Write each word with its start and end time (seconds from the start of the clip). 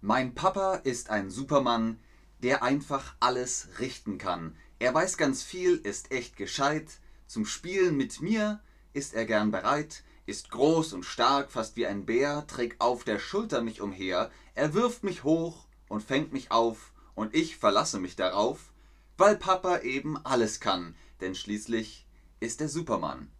Mein 0.00 0.34
Papa 0.34 0.74
ist 0.74 1.10
ein 1.10 1.30
Supermann, 1.30 1.98
der 2.42 2.62
einfach 2.62 3.14
alles 3.20 3.68
richten 3.78 4.18
kann. 4.18 4.56
Er 4.78 4.92
weiß 4.92 5.16
ganz 5.16 5.42
viel, 5.42 5.76
ist 5.76 6.10
echt 6.10 6.36
gescheit. 6.36 6.98
Zum 7.26 7.46
Spielen 7.46 7.96
mit 7.96 8.20
mir 8.20 8.60
ist 8.92 9.14
er 9.14 9.26
gern 9.26 9.50
bereit, 9.50 10.02
ist 10.26 10.50
groß 10.50 10.92
und 10.92 11.04
stark, 11.04 11.50
fast 11.50 11.76
wie 11.76 11.86
ein 11.86 12.04
Bär, 12.04 12.46
trägt 12.46 12.80
auf 12.80 13.04
der 13.04 13.18
Schulter 13.18 13.62
mich 13.62 13.80
umher. 13.80 14.30
Er 14.54 14.74
wirft 14.74 15.04
mich 15.04 15.24
hoch 15.24 15.66
und 15.88 16.02
fängt 16.02 16.32
mich 16.32 16.50
auf, 16.50 16.92
und 17.14 17.34
ich 17.34 17.56
verlasse 17.56 18.00
mich 18.00 18.16
darauf, 18.16 18.72
weil 19.16 19.36
Papa 19.36 19.78
eben 19.78 20.16
alles 20.24 20.60
kann, 20.60 20.94
denn 21.20 21.34
schließlich 21.34 22.06
ist 22.40 22.60
er 22.60 22.68
Superman. 22.68 23.30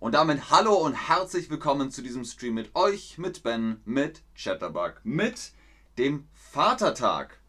Und 0.00 0.12
damit 0.12 0.50
hallo 0.50 0.74
und 0.74 0.94
herzlich 0.94 1.50
willkommen 1.50 1.90
zu 1.90 2.02
diesem 2.02 2.24
Stream 2.24 2.54
mit 2.54 2.76
euch, 2.76 3.18
mit 3.18 3.42
Ben, 3.42 3.80
mit 3.84 4.22
Chatterbug, 4.36 5.00
mit 5.02 5.50
dem 5.98 6.28
Vatertag. 6.32 7.40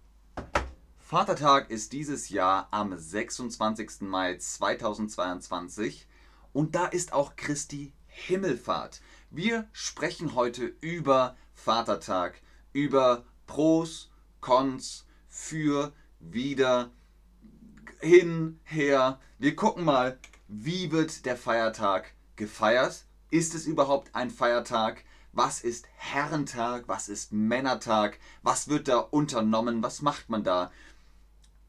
Vatertag 0.97 1.69
ist 1.69 1.93
dieses 1.93 2.29
Jahr 2.29 2.67
am 2.71 2.97
26. 2.97 4.01
Mai 4.01 4.35
2022 4.35 6.07
und 6.51 6.73
da 6.73 6.87
ist 6.87 7.13
auch 7.13 7.35
Christi 7.35 7.93
Himmelfahrt. 8.07 9.01
Wir 9.29 9.67
sprechen 9.71 10.33
heute 10.33 10.73
über 10.81 11.37
Vatertag, 11.53 12.41
über 12.73 13.25
Pros, 13.45 14.09
Cons, 14.41 15.05
für, 15.27 15.93
wieder, 16.19 16.89
hin, 17.99 18.59
her. 18.63 19.19
Wir 19.37 19.55
gucken 19.55 19.85
mal, 19.85 20.17
wie 20.47 20.91
wird 20.91 21.27
der 21.27 21.37
Feiertag 21.37 22.15
gefeiert? 22.39 23.05
Ist 23.29 23.53
es 23.53 23.67
überhaupt 23.67 24.15
ein 24.15 24.31
Feiertag? 24.31 25.03
Was 25.31 25.61
ist 25.61 25.85
Herrentag? 25.95 26.85
Was 26.87 27.07
ist 27.07 27.31
Männertag? 27.31 28.17
Was 28.41 28.67
wird 28.67 28.87
da 28.87 28.97
unternommen? 28.97 29.83
Was 29.83 30.01
macht 30.01 30.29
man 30.29 30.43
da? 30.43 30.71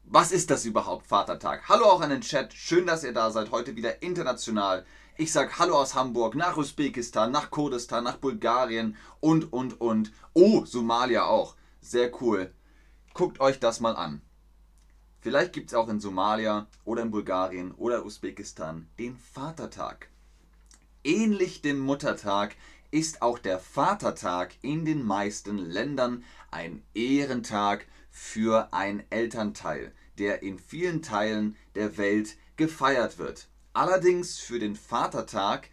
Was 0.03 0.31
ist 0.31 0.49
das 0.49 0.65
überhaupt, 0.65 1.05
Vatertag? 1.05 1.69
Hallo 1.69 1.85
auch 1.85 2.01
an 2.01 2.09
den 2.09 2.21
Chat. 2.21 2.53
Schön, 2.53 2.87
dass 2.87 3.03
ihr 3.03 3.13
da 3.13 3.29
seid. 3.29 3.51
Heute 3.51 3.75
wieder 3.75 4.01
international. 4.01 4.83
Ich 5.17 5.31
sag 5.31 5.59
Hallo 5.59 5.75
aus 5.75 5.93
Hamburg, 5.93 6.33
nach 6.33 6.57
Usbekistan, 6.57 7.31
nach 7.31 7.51
Kurdistan, 7.51 8.03
nach 8.03 8.17
Bulgarien 8.17 8.97
und, 9.19 9.53
und, 9.53 9.79
und. 9.79 10.11
Oh, 10.33 10.65
Somalia 10.65 11.25
auch. 11.25 11.55
Sehr 11.81 12.11
cool. 12.21 12.51
Guckt 13.13 13.39
euch 13.39 13.59
das 13.59 13.79
mal 13.79 13.95
an. 13.95 14.21
Vielleicht 15.19 15.53
gibt 15.53 15.69
es 15.69 15.75
auch 15.75 15.89
in 15.89 15.99
Somalia 15.99 16.67
oder 16.83 17.03
in 17.03 17.11
Bulgarien 17.11 17.71
oder 17.73 18.05
Usbekistan 18.05 18.89
den 18.97 19.15
Vatertag. 19.17 20.09
Ähnlich 21.03 21.61
dem 21.63 21.79
Muttertag 21.79 22.55
ist 22.91 23.23
auch 23.23 23.39
der 23.39 23.57
Vatertag 23.57 24.53
in 24.61 24.85
den 24.85 25.03
meisten 25.03 25.57
Ländern 25.57 26.23
ein 26.51 26.83
Ehrentag 26.93 27.87
für 28.11 28.71
ein 28.71 29.03
Elternteil, 29.09 29.93
der 30.19 30.43
in 30.43 30.59
vielen 30.59 31.01
Teilen 31.01 31.55
der 31.73 31.97
Welt 31.97 32.37
gefeiert 32.55 33.17
wird. 33.17 33.47
Allerdings 33.73 34.37
für 34.37 34.59
den 34.59 34.75
Vatertag 34.75 35.69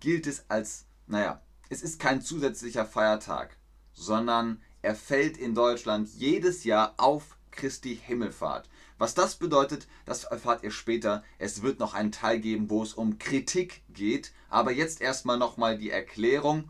gilt 0.00 0.26
es 0.26 0.48
als, 0.48 0.86
naja, 1.06 1.40
es 1.68 1.82
ist 1.82 2.00
kein 2.00 2.20
zusätzlicher 2.20 2.84
Feiertag, 2.84 3.56
sondern 3.92 4.60
er 4.80 4.96
fällt 4.96 5.36
in 5.36 5.54
Deutschland 5.54 6.08
jedes 6.08 6.64
Jahr 6.64 6.94
auf 6.96 7.36
Christi 7.52 7.96
Himmelfahrt. 7.96 8.68
Was 9.02 9.14
das 9.14 9.34
bedeutet, 9.34 9.88
das 10.06 10.22
erfahrt 10.22 10.62
ihr 10.62 10.70
später. 10.70 11.24
Es 11.40 11.62
wird 11.62 11.80
noch 11.80 11.92
einen 11.92 12.12
Teil 12.12 12.38
geben, 12.38 12.70
wo 12.70 12.84
es 12.84 12.94
um 12.94 13.18
Kritik 13.18 13.82
geht. 13.92 14.30
Aber 14.48 14.70
jetzt 14.70 15.00
erstmal 15.00 15.38
nochmal 15.38 15.76
die 15.76 15.90
Erklärung. 15.90 16.68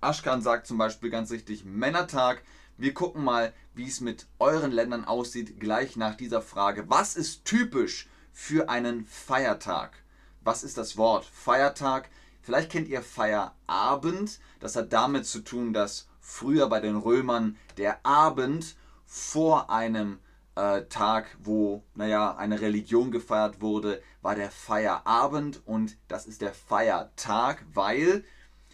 Aschkan 0.00 0.42
sagt 0.42 0.66
zum 0.66 0.76
Beispiel 0.76 1.08
ganz 1.08 1.30
richtig 1.30 1.64
Männertag. 1.64 2.42
Wir 2.78 2.94
gucken 2.94 3.22
mal, 3.22 3.52
wie 3.76 3.86
es 3.86 4.00
mit 4.00 4.26
euren 4.40 4.72
Ländern 4.72 5.04
aussieht, 5.04 5.60
gleich 5.60 5.94
nach 5.94 6.16
dieser 6.16 6.42
Frage. 6.42 6.90
Was 6.90 7.14
ist 7.14 7.44
typisch 7.44 8.08
für 8.32 8.68
einen 8.68 9.04
Feiertag? 9.04 10.02
Was 10.40 10.64
ist 10.64 10.78
das 10.78 10.96
Wort 10.96 11.26
Feiertag? 11.26 12.10
Vielleicht 12.42 12.72
kennt 12.72 12.88
ihr 12.88 13.02
Feierabend. 13.02 14.40
Das 14.58 14.74
hat 14.74 14.92
damit 14.92 15.26
zu 15.26 15.44
tun, 15.44 15.72
dass 15.72 16.08
früher 16.20 16.68
bei 16.68 16.80
den 16.80 16.96
Römern 16.96 17.56
der 17.76 18.04
Abend 18.04 18.74
vor 19.06 19.70
einem 19.70 20.18
äh, 20.58 20.88
Tag, 20.88 21.36
wo, 21.38 21.84
naja, 21.94 22.36
eine 22.36 22.60
Religion 22.60 23.12
gefeiert 23.12 23.60
wurde, 23.60 24.02
war 24.22 24.34
der 24.34 24.50
Feierabend 24.50 25.62
und 25.64 25.96
das 26.08 26.26
ist 26.26 26.42
der 26.42 26.52
Feiertag, 26.52 27.64
weil 27.72 28.24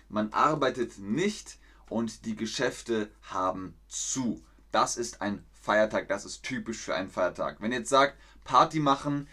man 0.09 0.33
arbeitet 0.33 0.99
nicht 0.99 1.59
und 1.91 2.25
die 2.25 2.37
Geschäfte 2.37 3.11
haben 3.21 3.79
zu. 3.87 4.43
Das 4.73 4.97
ist 4.97 5.21
ein 5.21 5.45
Feiertag, 5.53 6.09
das 6.09 6.25
ist 6.25 6.43
typisch 6.43 6.79
für 6.79 6.95
einen 6.95 7.11
Feiertag. 7.11 7.61
Wenn 7.61 7.71
ihr 7.71 7.79
jetzt 7.81 7.91
sagt, 7.91 8.17
Party 8.45 8.81
machen, 8.81 9.29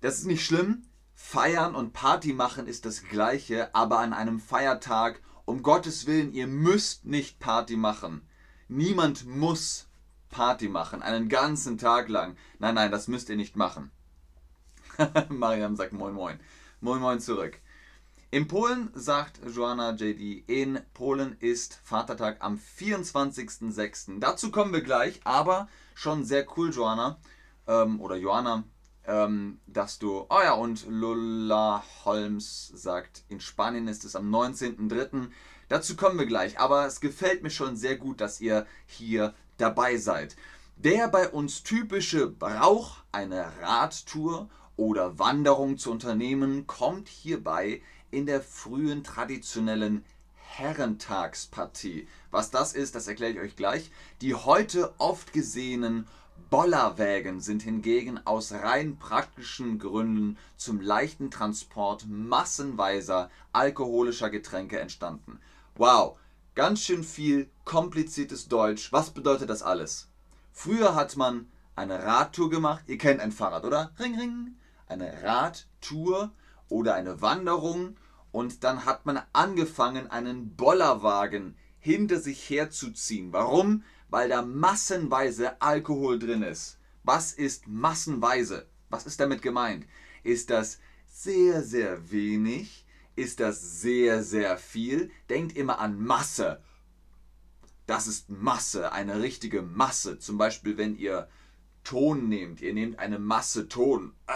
das 0.00 0.18
ist 0.18 0.26
nicht 0.26 0.44
schlimm. 0.44 0.86
Feiern 1.12 1.74
und 1.74 1.92
Party 1.92 2.32
machen 2.32 2.66
ist 2.66 2.86
das 2.86 3.04
gleiche, 3.04 3.74
aber 3.74 3.98
an 3.98 4.14
einem 4.14 4.40
Feiertag, 4.40 5.20
um 5.44 5.62
Gottes 5.62 6.06
Willen, 6.06 6.32
ihr 6.32 6.46
müsst 6.46 7.04
nicht 7.04 7.38
Party 7.38 7.76
machen. 7.76 8.26
Niemand 8.68 9.26
muss 9.26 9.89
Party 10.30 10.68
machen, 10.68 11.02
einen 11.02 11.28
ganzen 11.28 11.76
Tag 11.76 12.08
lang. 12.08 12.36
Nein, 12.58 12.74
nein, 12.74 12.90
das 12.90 13.08
müsst 13.08 13.28
ihr 13.28 13.36
nicht 13.36 13.56
machen. 13.56 13.90
Mariam 15.28 15.76
sagt 15.76 15.92
Moin 15.92 16.14
Moin. 16.14 16.40
Moin 16.80 17.00
Moin 17.00 17.20
zurück. 17.20 17.60
In 18.32 18.46
Polen 18.46 18.90
sagt 18.94 19.40
Joanna 19.52 19.90
JD, 19.90 20.44
in 20.46 20.80
Polen 20.94 21.36
ist 21.40 21.80
Vatertag 21.82 22.36
am 22.38 22.60
24.06. 22.78 24.20
Dazu 24.20 24.52
kommen 24.52 24.72
wir 24.72 24.82
gleich, 24.82 25.20
aber 25.24 25.68
schon 25.94 26.24
sehr 26.24 26.46
cool, 26.56 26.70
Joanna, 26.70 27.18
ähm, 27.66 28.00
oder 28.00 28.14
Joanna, 28.14 28.62
ähm, 29.04 29.58
dass 29.66 29.98
du, 29.98 30.26
oh 30.28 30.40
ja, 30.44 30.52
und 30.52 30.86
Lola 30.88 31.82
Holmes 32.04 32.68
sagt, 32.68 33.24
in 33.28 33.40
Spanien 33.40 33.88
ist 33.88 34.04
es 34.04 34.14
am 34.14 34.32
19.03. 34.32 35.28
Dazu 35.68 35.96
kommen 35.96 36.18
wir 36.18 36.26
gleich, 36.26 36.60
aber 36.60 36.86
es 36.86 37.00
gefällt 37.00 37.42
mir 37.42 37.50
schon 37.50 37.76
sehr 37.76 37.96
gut, 37.96 38.20
dass 38.20 38.40
ihr 38.40 38.64
hier 38.86 39.34
dabei 39.60 39.96
seid. 39.96 40.36
Der 40.76 41.08
bei 41.08 41.28
uns 41.28 41.62
typische 41.62 42.26
Brauch, 42.26 42.96
eine 43.12 43.46
Radtour 43.60 44.48
oder 44.76 45.18
Wanderung 45.18 45.76
zu 45.76 45.90
unternehmen, 45.90 46.66
kommt 46.66 47.08
hierbei 47.08 47.82
in 48.10 48.26
der 48.26 48.40
frühen 48.40 49.04
traditionellen 49.04 50.04
Herrentagspartie. 50.36 52.08
Was 52.30 52.50
das 52.50 52.72
ist, 52.72 52.94
das 52.94 53.08
erkläre 53.08 53.32
ich 53.32 53.40
euch 53.40 53.56
gleich. 53.56 53.90
Die 54.20 54.34
heute 54.34 54.94
oft 54.98 55.32
gesehenen 55.32 56.06
Bollerwägen 56.48 57.40
sind 57.40 57.62
hingegen 57.62 58.18
aus 58.26 58.52
rein 58.52 58.96
praktischen 58.96 59.78
Gründen 59.78 60.36
zum 60.56 60.80
leichten 60.80 61.30
Transport 61.30 62.06
massenweiser 62.08 63.30
alkoholischer 63.52 64.30
Getränke 64.30 64.80
entstanden. 64.80 65.38
Wow, 65.76 66.18
ganz 66.60 66.82
schön 66.82 67.04
viel 67.04 67.48
kompliziertes 67.64 68.46
Deutsch. 68.46 68.92
Was 68.92 69.12
bedeutet 69.12 69.48
das 69.48 69.62
alles? 69.62 70.10
Früher 70.52 70.94
hat 70.94 71.16
man 71.16 71.50
eine 71.74 72.04
Radtour 72.04 72.50
gemacht. 72.50 72.84
Ihr 72.86 72.98
kennt 72.98 73.22
ein 73.22 73.32
Fahrrad, 73.32 73.64
oder? 73.64 73.94
Ring, 73.98 74.14
ring. 74.14 74.56
Eine 74.86 75.22
Radtour 75.22 76.32
oder 76.68 76.96
eine 76.96 77.22
Wanderung. 77.22 77.96
Und 78.30 78.62
dann 78.62 78.84
hat 78.84 79.06
man 79.06 79.22
angefangen, 79.32 80.10
einen 80.10 80.54
Bollerwagen 80.54 81.56
hinter 81.78 82.20
sich 82.20 82.50
herzuziehen. 82.50 83.32
Warum? 83.32 83.82
Weil 84.10 84.28
da 84.28 84.42
massenweise 84.42 85.62
Alkohol 85.62 86.18
drin 86.18 86.42
ist. 86.42 86.76
Was 87.04 87.32
ist 87.32 87.68
massenweise? 87.68 88.66
Was 88.90 89.06
ist 89.06 89.18
damit 89.18 89.40
gemeint? 89.40 89.86
Ist 90.24 90.50
das 90.50 90.78
sehr, 91.06 91.62
sehr 91.62 92.10
wenig? 92.10 92.84
Ist 93.16 93.40
das 93.40 93.80
sehr, 93.80 94.22
sehr 94.22 94.56
viel. 94.56 95.10
Denkt 95.28 95.56
immer 95.56 95.78
an 95.78 96.02
Masse. 96.02 96.62
Das 97.86 98.06
ist 98.06 98.30
Masse, 98.30 98.92
eine 98.92 99.20
richtige 99.20 99.62
Masse. 99.62 100.18
Zum 100.18 100.38
Beispiel, 100.38 100.76
wenn 100.76 100.96
ihr 100.96 101.28
Ton 101.82 102.28
nehmt, 102.28 102.60
ihr 102.60 102.72
nehmt 102.72 102.98
eine 102.98 103.18
Masse 103.18 103.68
Ton, 103.68 104.12
äh, 104.26 104.32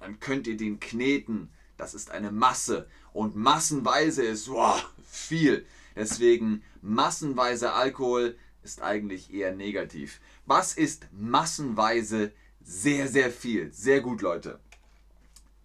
dann 0.00 0.20
könnt 0.20 0.46
ihr 0.46 0.56
den 0.56 0.80
kneten. 0.80 1.50
Das 1.76 1.94
ist 1.94 2.10
eine 2.10 2.30
Masse. 2.30 2.88
Und 3.12 3.36
massenweise 3.36 4.22
ist 4.24 4.48
wow, 4.48 4.84
viel. 5.04 5.64
Deswegen 5.96 6.62
massenweise 6.82 7.72
Alkohol 7.72 8.36
ist 8.62 8.82
eigentlich 8.82 9.32
eher 9.32 9.54
negativ. 9.54 10.20
Was 10.46 10.74
ist 10.74 11.06
massenweise 11.12 12.32
sehr, 12.60 13.08
sehr 13.08 13.30
viel? 13.30 13.72
Sehr 13.72 14.00
gut, 14.00 14.20
Leute. 14.20 14.60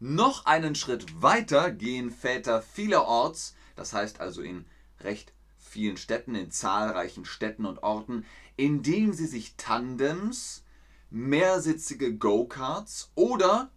Noch 0.06 0.46
einen 0.46 0.76
Schritt 0.76 1.22
weiter 1.22 1.72
gehen 1.72 2.12
Väter 2.12 2.62
vielerorts, 2.62 3.56
das 3.78 3.94
heißt 3.94 4.20
also 4.20 4.42
in 4.42 4.66
recht 5.00 5.32
vielen 5.56 5.96
Städten, 5.96 6.36
in 6.36 6.52
zahlreichen 6.52 7.24
Städten 7.24 7.66
und 7.66 7.84
Orten, 7.84 8.26
indem 8.58 9.14
sie 9.14 9.28
sich 9.28 9.56
Tandems, 9.56 10.66
mehrsitzige 11.10 12.18
Go-Karts 12.18 13.14
oder 13.16 13.72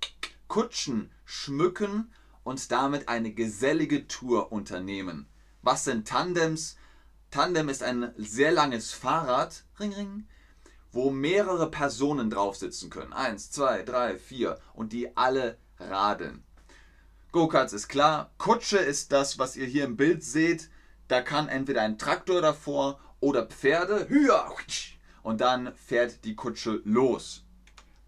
Kutschen 0.48 1.12
schmücken 1.24 2.12
und 2.42 2.72
damit 2.72 3.08
eine 3.08 3.32
gesellige 3.32 4.08
Tour 4.08 4.50
unternehmen. 4.50 5.28
Was 5.62 5.84
sind 5.84 6.08
Tandems? 6.08 6.76
Tandem 7.30 7.68
ist 7.68 7.84
ein 7.84 8.12
sehr 8.16 8.50
langes 8.50 8.90
Fahrrad, 8.90 9.64
ring, 9.78 9.92
ring, 9.92 10.26
wo 10.90 11.10
mehrere 11.10 11.70
Personen 11.70 12.30
drauf 12.30 12.56
sitzen 12.56 12.90
können. 12.90 13.12
Eins, 13.12 13.52
zwei, 13.52 13.84
drei, 13.84 14.18
vier 14.18 14.58
und 14.74 14.92
die 14.92 15.16
alle 15.16 15.56
radeln. 15.78 16.42
Go-Karts 17.32 17.72
ist 17.72 17.88
klar. 17.88 18.30
Kutsche 18.38 18.78
ist 18.78 19.12
das, 19.12 19.38
was 19.38 19.56
ihr 19.56 19.66
hier 19.66 19.84
im 19.84 19.96
Bild 19.96 20.24
seht. 20.24 20.70
Da 21.08 21.20
kann 21.20 21.48
entweder 21.48 21.82
ein 21.82 21.98
Traktor 21.98 22.40
davor 22.40 22.98
oder 23.20 23.46
Pferde. 23.46 24.08
Und 25.22 25.40
dann 25.40 25.74
fährt 25.74 26.24
die 26.24 26.34
Kutsche 26.34 26.80
los. 26.84 27.44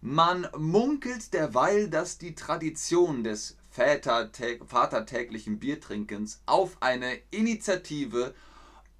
Man 0.00 0.48
munkelt 0.56 1.34
derweil, 1.34 1.90
dass 1.90 2.18
die 2.18 2.34
Tradition 2.34 3.24
des 3.24 3.56
vatertäglichen 3.70 5.58
Biertrinkens 5.58 6.40
auf 6.46 6.76
eine 6.80 7.18
Initiative 7.30 8.34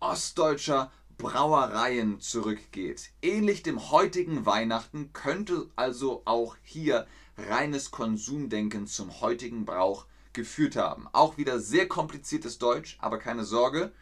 ostdeutscher 0.00 0.93
Brauereien 1.17 2.21
zurückgeht. 2.21 3.11
Ähnlich 3.23 3.62
dem 3.62 3.91
heutigen 3.91 4.47
Weihnachten 4.47 5.12
könnte 5.12 5.69
also 5.75 6.23
auch 6.25 6.56
hier 6.62 7.06
reines 7.38 7.90
Konsumdenken 7.90 8.87
zum 8.87 9.20
heutigen 9.20 9.64
Brauch 9.64 10.06
geführt 10.32 10.76
haben. 10.76 11.08
Auch 11.12 11.38
wieder 11.38 11.61
sehr 11.61 11.88
kompliziertes 11.88 12.58
Deutsch, 12.58 12.99
aber 13.00 13.19
keine 13.19 13.44
Sorge. 13.44 13.93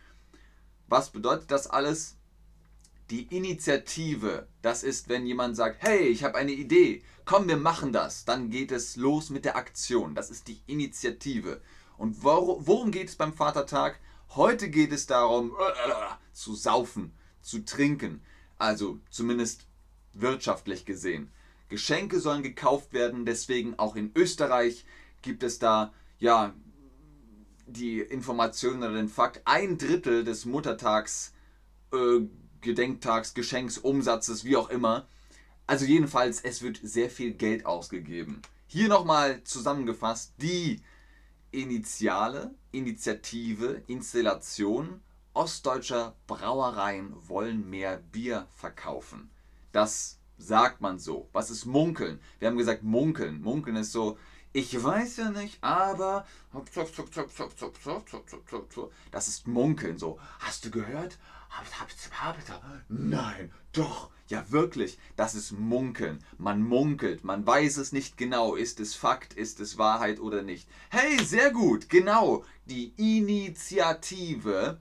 Was 0.88 1.10
bedeutet 1.10 1.50
das 1.50 1.66
alles? 1.66 2.16
Die 3.10 3.22
Initiative, 3.34 4.48
das 4.62 4.82
ist, 4.82 5.08
wenn 5.08 5.26
jemand 5.26 5.56
sagt, 5.56 5.82
hey, 5.82 6.08
ich 6.08 6.24
habe 6.24 6.36
eine 6.36 6.52
Idee, 6.52 7.02
komm, 7.24 7.46
wir 7.46 7.56
machen 7.56 7.92
das. 7.92 8.24
Dann 8.24 8.50
geht 8.50 8.72
es 8.72 8.96
los 8.96 9.30
mit 9.30 9.44
der 9.44 9.56
Aktion. 9.56 10.14
Das 10.14 10.30
ist 10.30 10.48
die 10.48 10.60
Initiative. 10.66 11.60
Und 11.98 12.24
worum 12.24 12.90
geht 12.90 13.08
es 13.08 13.16
beim 13.16 13.32
Vatertag? 13.32 14.00
Heute 14.30 14.68
geht 14.70 14.92
es 14.92 15.06
darum, 15.06 15.52
zu 16.32 16.54
saufen, 16.54 17.16
zu 17.42 17.64
trinken. 17.64 18.22
Also 18.58 18.98
zumindest 19.10 19.66
wirtschaftlich 20.12 20.84
gesehen. 20.84 21.30
Geschenke 21.68 22.20
sollen 22.20 22.42
gekauft 22.42 22.92
werden, 22.92 23.26
deswegen 23.26 23.78
auch 23.78 23.96
in 23.96 24.12
Österreich 24.14 24.84
gibt 25.22 25.42
es 25.42 25.58
da 25.58 25.92
ja 26.18 26.54
die 27.66 28.00
Information 28.00 28.78
oder 28.78 28.94
den 28.94 29.08
Fakt, 29.08 29.42
ein 29.44 29.76
Drittel 29.76 30.24
des 30.24 30.44
Muttertags, 30.44 31.32
äh, 31.92 32.20
Gedenktags, 32.60 33.34
Geschenksumsatzes, 33.34 34.44
wie 34.44 34.56
auch 34.56 34.70
immer. 34.70 35.06
Also 35.66 35.84
jedenfalls, 35.84 36.40
es 36.40 36.62
wird 36.62 36.78
sehr 36.82 37.10
viel 37.10 37.32
Geld 37.32 37.66
ausgegeben. 37.66 38.42
Hier 38.68 38.88
nochmal 38.88 39.42
zusammengefasst, 39.42 40.34
die 40.40 40.80
Initiale, 41.50 42.54
Initiative, 42.70 43.82
Installation 43.88 45.00
ostdeutscher 45.36 46.16
Brauereien 46.26 47.14
wollen 47.28 47.68
mehr 47.68 47.98
Bier 47.98 48.46
verkaufen. 48.54 49.30
Das 49.70 50.18
sagt 50.38 50.80
man 50.80 50.98
so. 50.98 51.28
Was 51.32 51.50
ist 51.50 51.66
Munkeln? 51.66 52.20
Wir 52.38 52.48
haben 52.48 52.56
gesagt 52.56 52.82
Munkeln. 52.82 53.40
Munkeln 53.40 53.76
ist 53.76 53.92
so, 53.92 54.18
ich 54.52 54.82
weiß 54.82 55.18
ja 55.18 55.30
nicht, 55.30 55.62
aber 55.62 56.24
das 59.10 59.28
ist 59.28 59.46
Munkeln 59.46 59.98
so. 59.98 60.18
Hast 60.38 60.64
du 60.64 60.70
gehört? 60.70 61.18
Nein, 62.88 63.52
doch, 63.72 64.10
ja 64.28 64.50
wirklich, 64.50 64.98
das 65.14 65.34
ist 65.34 65.52
Munkeln. 65.52 66.24
Man 66.38 66.62
munkelt, 66.62 67.22
man 67.22 67.46
weiß 67.46 67.76
es 67.76 67.92
nicht 67.92 68.16
genau, 68.16 68.54
ist 68.54 68.80
es 68.80 68.94
Fakt, 68.94 69.34
ist 69.34 69.60
es 69.60 69.78
Wahrheit 69.78 70.20
oder 70.20 70.42
nicht. 70.42 70.68
Hey, 70.88 71.22
sehr 71.22 71.50
gut, 71.50 71.88
genau, 71.88 72.44
die 72.64 72.94
Initiative 72.96 74.80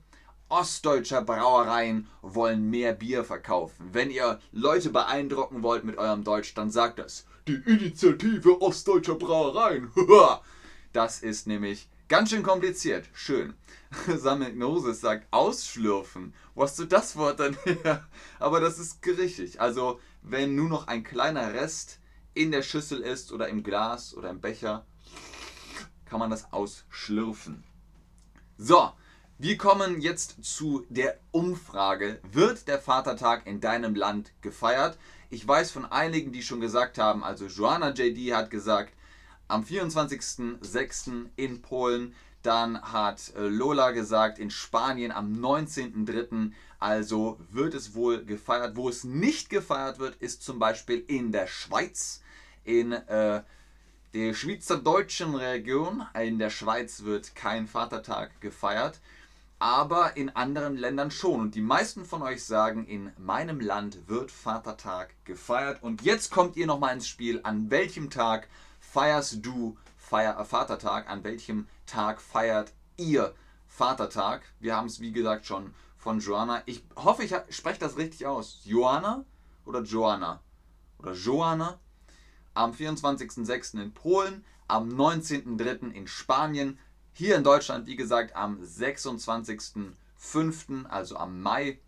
ostdeutscher 0.55 1.21
Brauereien 1.21 2.07
wollen 2.21 2.69
mehr 2.69 2.93
Bier 2.93 3.25
verkaufen. 3.25 3.89
Wenn 3.91 4.09
ihr 4.09 4.39
Leute 4.53 4.89
beeindrucken 4.89 5.63
wollt 5.63 5.83
mit 5.83 5.97
eurem 5.97 6.23
Deutsch, 6.23 6.53
dann 6.53 6.71
sagt 6.71 6.99
das. 6.99 7.25
Die 7.45 7.61
Initiative 7.65 8.61
ostdeutscher 8.61 9.15
Brauereien. 9.15 9.91
das 10.93 11.21
ist 11.21 11.45
nämlich 11.45 11.89
ganz 12.07 12.29
schön 12.29 12.41
kompliziert. 12.41 13.09
Schön. 13.11 13.53
Samignosis 14.07 15.01
sagt 15.01 15.27
ausschlürfen. 15.31 16.33
Wo 16.53 16.63
hast 16.63 16.79
du 16.79 16.85
das 16.85 17.17
Wort 17.17 17.41
dann 17.41 17.57
her? 17.65 18.07
Aber 18.39 18.61
das 18.61 18.79
ist 18.79 19.05
richtig. 19.05 19.59
Also, 19.59 19.99
wenn 20.21 20.55
nur 20.55 20.69
noch 20.69 20.87
ein 20.87 21.03
kleiner 21.03 21.53
Rest 21.53 21.99
in 22.33 22.51
der 22.51 22.61
Schüssel 22.61 23.01
ist 23.01 23.33
oder 23.33 23.49
im 23.49 23.61
Glas 23.61 24.15
oder 24.15 24.29
im 24.29 24.39
Becher, 24.39 24.85
kann 26.05 26.19
man 26.19 26.29
das 26.29 26.53
ausschlürfen. 26.53 27.65
So, 28.57 28.93
wir 29.37 29.57
kommen 29.57 29.99
jetzt 29.99 30.37
zu 30.45 30.85
der 30.87 31.17
Umfrage. 31.31 32.19
Wird 32.31 32.69
der 32.69 32.79
Vatertag 32.79 33.45
in 33.45 33.59
deinem 33.59 33.93
Land 33.93 34.31
gefeiert? 34.41 34.97
Ich 35.29 35.45
weiß 35.45 35.71
von 35.71 35.85
einigen, 35.85 36.31
die 36.31 36.41
schon 36.41 36.61
gesagt 36.61 36.97
haben, 36.97 37.21
also 37.21 37.47
Joanna 37.47 37.89
JD 37.89 38.33
hat 38.33 38.49
gesagt, 38.49 38.93
am 39.49 39.63
24.06. 39.63 41.25
in 41.35 41.61
Polen, 41.61 42.15
dann 42.43 42.81
hat 42.81 43.33
äh, 43.35 43.41
Lola 43.41 43.91
gesagt, 43.91 44.39
in 44.39 44.49
Spanien 44.49 45.11
am 45.11 45.33
19.03. 45.33 46.51
Also 46.79 47.38
wird 47.51 47.73
es 47.73 47.93
wohl 47.93 48.23
gefeiert. 48.23 48.77
Wo 48.77 48.88
es 48.88 49.03
nicht 49.03 49.49
gefeiert 49.49 49.99
wird, 49.99 50.15
ist 50.15 50.43
zum 50.43 50.59
Beispiel 50.59 51.03
in 51.07 51.33
der 51.33 51.47
Schweiz, 51.47 52.21
in 52.63 52.93
äh, 52.93 53.41
der 54.13 54.33
schweizerdeutschen 54.33 55.35
Region. 55.35 56.05
In 56.17 56.39
der 56.39 56.51
Schweiz 56.51 57.03
wird 57.03 57.35
kein 57.35 57.67
Vatertag 57.67 58.39
gefeiert 58.39 59.01
aber 59.65 60.15
in 60.15 60.29
anderen 60.29 60.77
Ländern 60.77 61.09
schon. 61.09 61.39
Und 61.39 61.56
die 61.56 61.62
meisten 61.62 62.06
von 62.06 62.21
euch 62.21 62.45
sagen, 62.45 62.85
in 62.85 63.12
meinem 63.17 63.59
Land 63.59 64.07
wird 64.07 64.29
Vatertag 64.29 65.15
gefeiert. 65.25 65.81
Und 65.81 66.03
jetzt 66.03 66.29
kommt 66.29 66.56
ihr 66.56 66.67
nochmal 66.67 66.94
ins 66.94 67.07
Spiel. 67.07 67.39
An 67.41 67.71
welchem 67.71 68.12
Tag 68.12 68.47
feierst 68.79 69.44
du 69.44 69.75
Feier, 69.97 70.39
äh, 70.39 70.45
Vatertag? 70.45 71.09
An 71.09 71.23
welchem 71.23 71.67
Tag 71.88 72.21
feiert 72.21 72.73
ihr 72.97 73.33
Vatertag? 73.65 74.44
Wir 74.59 74.75
haben 74.75 74.85
es, 74.85 75.00
wie 75.00 75.12
gesagt, 75.12 75.47
schon 75.47 75.73
von 75.97 76.19
Joanna. 76.19 76.62
Ich 76.67 76.83
hoffe, 76.95 77.23
ich 77.23 77.33
spreche 77.50 77.79
das 77.79 77.97
richtig 77.97 78.27
aus. 78.27 78.62
Joanna 78.65 79.25
oder 79.65 79.81
Joanna? 79.81 80.44
Oder 81.00 81.13
Joanna? 81.13 81.79
Am 82.53 82.71
24.06. 82.71 83.81
in 83.81 83.95
Polen, 83.95 84.45
am 84.67 84.89
19.03. 84.89 85.89
in 85.89 86.06
Spanien, 86.06 86.77
hier 87.17 87.38
in 87.38 87.45
Deutschland, 87.45 87.88
wie 87.88 87.95
gesagt, 87.95 88.35
am 88.35 88.62
26.05., 88.62 90.85
also 90.88 91.15
am 91.15 91.41
Mai. 91.41 91.79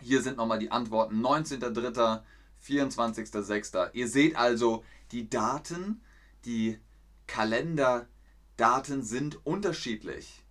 Hier 0.00 0.20
sind 0.20 0.36
nochmal 0.36 0.58
die 0.58 0.70
Antworten 0.70 1.24
19.03., 1.24 2.20
24.06. 2.62 3.94
Ihr 3.94 4.06
seht 4.06 4.36
also, 4.36 4.84
die 5.12 5.30
Daten, 5.30 6.02
die 6.44 6.78
Kalenderdaten 7.26 9.02
sind 9.02 9.46
unterschiedlich. 9.46 10.44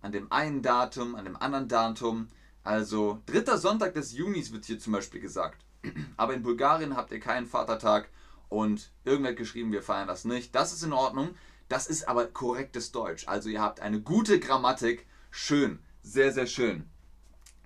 An 0.00 0.10
dem 0.10 0.32
einen 0.32 0.62
Datum, 0.62 1.14
an 1.14 1.24
dem 1.24 1.36
anderen 1.36 1.68
Datum. 1.68 2.30
Also 2.64 3.22
dritter 3.26 3.56
Sonntag 3.56 3.94
des 3.94 4.14
Junis 4.14 4.52
wird 4.52 4.64
hier 4.64 4.80
zum 4.80 4.94
Beispiel 4.94 5.20
gesagt. 5.20 5.64
Aber 6.16 6.34
in 6.34 6.42
Bulgarien 6.42 6.96
habt 6.96 7.12
ihr 7.12 7.20
keinen 7.20 7.46
Vatertag 7.46 8.08
und 8.48 8.90
irgendwer 9.04 9.30
hat 9.30 9.38
geschrieben, 9.38 9.70
wir 9.70 9.82
feiern 9.82 10.08
das 10.08 10.24
nicht. 10.24 10.56
Das 10.56 10.72
ist 10.72 10.82
in 10.82 10.92
Ordnung. 10.92 11.36
Das 11.68 11.86
ist 11.86 12.08
aber 12.08 12.26
korrektes 12.26 12.92
Deutsch. 12.92 13.26
Also 13.26 13.48
ihr 13.48 13.60
habt 13.60 13.80
eine 13.80 14.00
gute 14.00 14.38
Grammatik. 14.38 15.06
Schön, 15.30 15.78
sehr, 16.02 16.32
sehr 16.32 16.46
schön. 16.46 16.88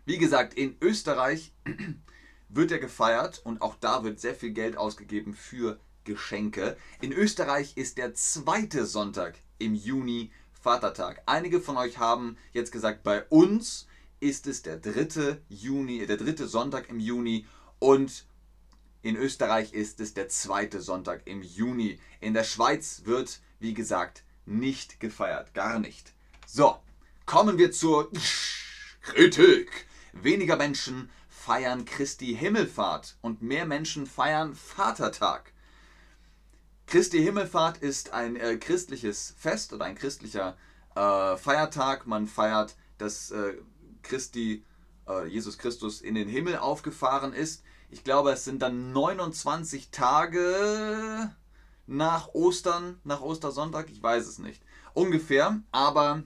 Wie 0.04 0.18
gesagt, 0.18 0.54
in 0.54 0.76
Österreich 0.80 1.52
wird 2.48 2.72
er 2.72 2.78
gefeiert 2.78 3.40
und 3.44 3.60
auch 3.60 3.74
da 3.74 4.04
wird 4.04 4.20
sehr 4.20 4.34
viel 4.34 4.52
Geld 4.52 4.76
ausgegeben 4.76 5.34
für 5.34 5.78
Geschenke. 6.04 6.76
In 7.00 7.12
Österreich 7.12 7.76
ist 7.76 7.98
der 7.98 8.14
zweite 8.14 8.86
Sonntag 8.86 9.38
im 9.58 9.74
Juni 9.74 10.32
Vatertag. 10.52 11.22
Einige 11.26 11.60
von 11.60 11.76
euch 11.76 11.98
haben 11.98 12.36
jetzt 12.52 12.72
gesagt, 12.72 13.02
bei 13.02 13.24
uns 13.24 13.86
ist 14.20 14.46
es 14.46 14.62
der 14.62 14.78
dritte 14.78 15.42
Juni, 15.48 16.06
der 16.06 16.16
dritte 16.16 16.48
Sonntag 16.48 16.88
im 16.88 17.00
Juni 17.00 17.46
und 17.78 18.26
in 19.02 19.16
Österreich 19.16 19.72
ist 19.72 20.00
es 20.00 20.14
der 20.14 20.28
zweite 20.28 20.80
Sonntag 20.80 21.22
im 21.26 21.42
Juni. 21.42 22.00
In 22.20 22.34
der 22.34 22.44
Schweiz 22.44 23.02
wird 23.04 23.40
wie 23.60 23.74
gesagt, 23.74 24.24
nicht 24.46 25.00
gefeiert. 25.00 25.54
Gar 25.54 25.78
nicht. 25.78 26.12
So, 26.46 26.78
kommen 27.26 27.58
wir 27.58 27.72
zur 27.72 28.10
Kritik. 29.02 29.86
Weniger 30.12 30.56
Menschen 30.56 31.10
feiern 31.28 31.84
Christi 31.84 32.34
Himmelfahrt 32.34 33.16
und 33.20 33.42
mehr 33.42 33.66
Menschen 33.66 34.06
feiern 34.06 34.54
Vatertag. 34.54 35.52
Christi 36.86 37.22
Himmelfahrt 37.22 37.78
ist 37.78 38.12
ein 38.14 38.36
äh, 38.36 38.56
christliches 38.56 39.34
Fest 39.38 39.72
oder 39.72 39.84
ein 39.84 39.94
christlicher 39.94 40.56
äh, 40.94 41.36
Feiertag. 41.36 42.06
Man 42.06 42.26
feiert, 42.26 42.76
dass 42.96 43.30
äh, 43.30 43.54
Christi, 44.02 44.64
äh, 45.06 45.26
Jesus 45.26 45.58
Christus 45.58 46.00
in 46.00 46.14
den 46.14 46.28
Himmel 46.28 46.56
aufgefahren 46.56 47.32
ist. 47.32 47.62
Ich 47.90 48.04
glaube, 48.04 48.32
es 48.32 48.44
sind 48.44 48.62
dann 48.62 48.92
29 48.92 49.90
Tage 49.90 51.34
nach 51.88 52.28
Ostern, 52.34 53.00
nach 53.02 53.22
Ostersonntag, 53.22 53.90
ich 53.90 54.02
weiß 54.02 54.26
es 54.26 54.38
nicht. 54.38 54.62
Ungefähr, 54.92 55.60
aber 55.72 56.22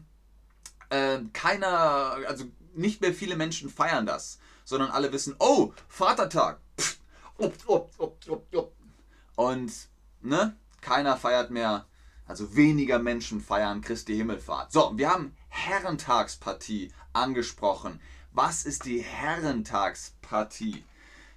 äh, 0.90 1.21
keiner, 1.33 2.19
also 2.26 2.45
nicht 2.75 3.00
mehr 3.00 3.14
viele 3.14 3.37
Menschen 3.37 3.71
feiern 3.71 4.04
das, 4.04 4.38
sondern 4.64 4.90
alle 4.90 5.12
wissen, 5.12 5.37
oh, 5.38 5.73
Vatertag. 5.88 6.61
Und 9.37 9.73
ne, 10.21 10.57
keiner 10.81 11.16
feiert 11.16 11.50
mehr, 11.50 11.87
also 12.26 12.57
weniger 12.57 12.99
Menschen 12.99 13.40
feiern 13.40 13.83
Christi 13.83 14.16
Himmelfahrt. 14.16 14.73
So, 14.73 14.92
wir 14.97 15.11
haben 15.11 15.37
Herrentagspartie 15.49 16.92
angesprochen. 17.12 18.00
Was 18.33 18.64
ist 18.64 18.85
die 18.85 19.00
Herrentagspartie? 19.00 20.85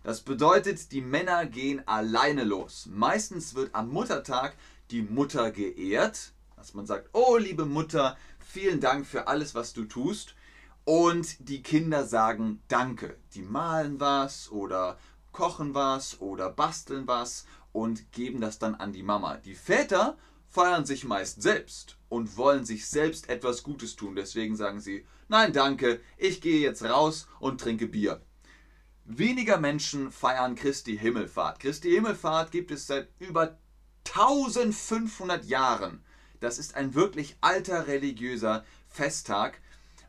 Das 0.05 0.21
bedeutet, 0.21 0.91
die 0.91 1.01
Männer 1.01 1.47
gehen 1.47 1.81
alleine 1.87 2.43
los. 2.43 2.87
Meistens 2.91 3.55
wird 3.55 3.73
am 3.73 3.89
Muttertag 3.89 4.55
die 4.91 5.01
Mutter 5.01 5.49
geehrt, 5.49 6.31
dass 6.55 6.75
man 6.75 6.85
sagt, 6.85 7.09
oh 7.13 7.37
liebe 7.37 7.65
Mutter, 7.65 8.15
vielen 8.37 8.79
Dank 8.79 9.07
für 9.07 9.27
alles, 9.27 9.55
was 9.55 9.73
du 9.73 9.85
tust. 9.85 10.35
Und 10.83 11.49
die 11.49 11.63
Kinder 11.63 12.05
sagen 12.05 12.61
Danke. 12.67 13.17
Die 13.33 13.41
malen 13.41 13.99
was 13.99 14.51
oder 14.51 14.99
kochen 15.31 15.73
was 15.73 16.21
oder 16.21 16.51
basteln 16.51 17.07
was 17.07 17.47
und 17.71 18.11
geben 18.11 18.41
das 18.41 18.59
dann 18.59 18.75
an 18.75 18.93
die 18.93 19.01
Mama. 19.01 19.37
Die 19.37 19.55
Väter 19.55 20.17
feiern 20.47 20.85
sich 20.85 21.03
meist 21.05 21.41
selbst 21.41 21.97
und 22.09 22.37
wollen 22.37 22.63
sich 22.63 22.87
selbst 22.87 23.27
etwas 23.27 23.63
Gutes 23.63 23.95
tun. 23.95 24.15
Deswegen 24.15 24.55
sagen 24.55 24.81
sie, 24.81 25.03
nein 25.29 25.51
danke, 25.51 25.99
ich 26.15 26.41
gehe 26.41 26.59
jetzt 26.59 26.83
raus 26.83 27.27
und 27.39 27.59
trinke 27.59 27.87
Bier. 27.87 28.21
Weniger 29.07 29.59
Menschen 29.59 30.11
feiern 30.11 30.55
Christi 30.55 30.97
Himmelfahrt. 30.97 31.59
Christi 31.59 31.91
Himmelfahrt 31.91 32.51
gibt 32.51 32.71
es 32.71 32.87
seit 32.87 33.07
über 33.19 33.59
1500 34.07 35.45
Jahren. 35.45 36.03
Das 36.39 36.57
ist 36.57 36.75
ein 36.75 36.95
wirklich 36.95 37.37
alter 37.39 37.85
religiöser 37.85 38.65
Festtag 38.87 39.61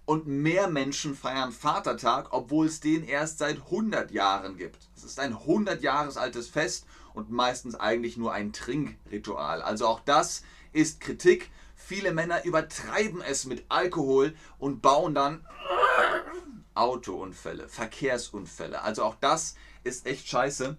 und 0.07 0.27
mehr 0.27 0.69
Menschen 0.69 1.15
feiern 1.15 1.53
Vatertag, 1.53 2.29
obwohl 2.33 2.67
es 2.67 2.81
den 2.81 3.05
erst 3.05 3.37
seit 3.37 3.57
100 3.57 4.13
Jahren 4.13 4.57
gibt. 4.57 4.89
Es 4.97 5.05
ist 5.05 5.21
ein 5.21 5.35
100 5.35 5.83
Jahres 5.83 6.17
altes 6.17 6.49
Fest 6.49 6.87
und 7.13 7.31
meistens 7.31 7.75
eigentlich 7.75 8.17
nur 8.17 8.33
ein 8.33 8.55
Trinkritual. 8.55 9.61
Also 9.61 9.87
auch 9.89 10.01
das 10.01 10.43
ist 10.73 11.01
Kritik. 11.03 11.51
Viele 11.75 12.15
Männer 12.15 12.47
übertreiben 12.47 13.21
es 13.21 13.45
mit 13.45 13.67
Alkohol 13.69 14.35
und 14.59 14.81
bauen 14.81 15.15
dann 15.15 15.47
Autounfälle, 16.77 17.69
Verkehrsunfälle. 17.69 18.83
Also 18.83 19.05
auch 19.05 19.17
das 19.17 19.57
ist 19.85 20.07
echt 20.07 20.29
scheiße. 20.29 20.77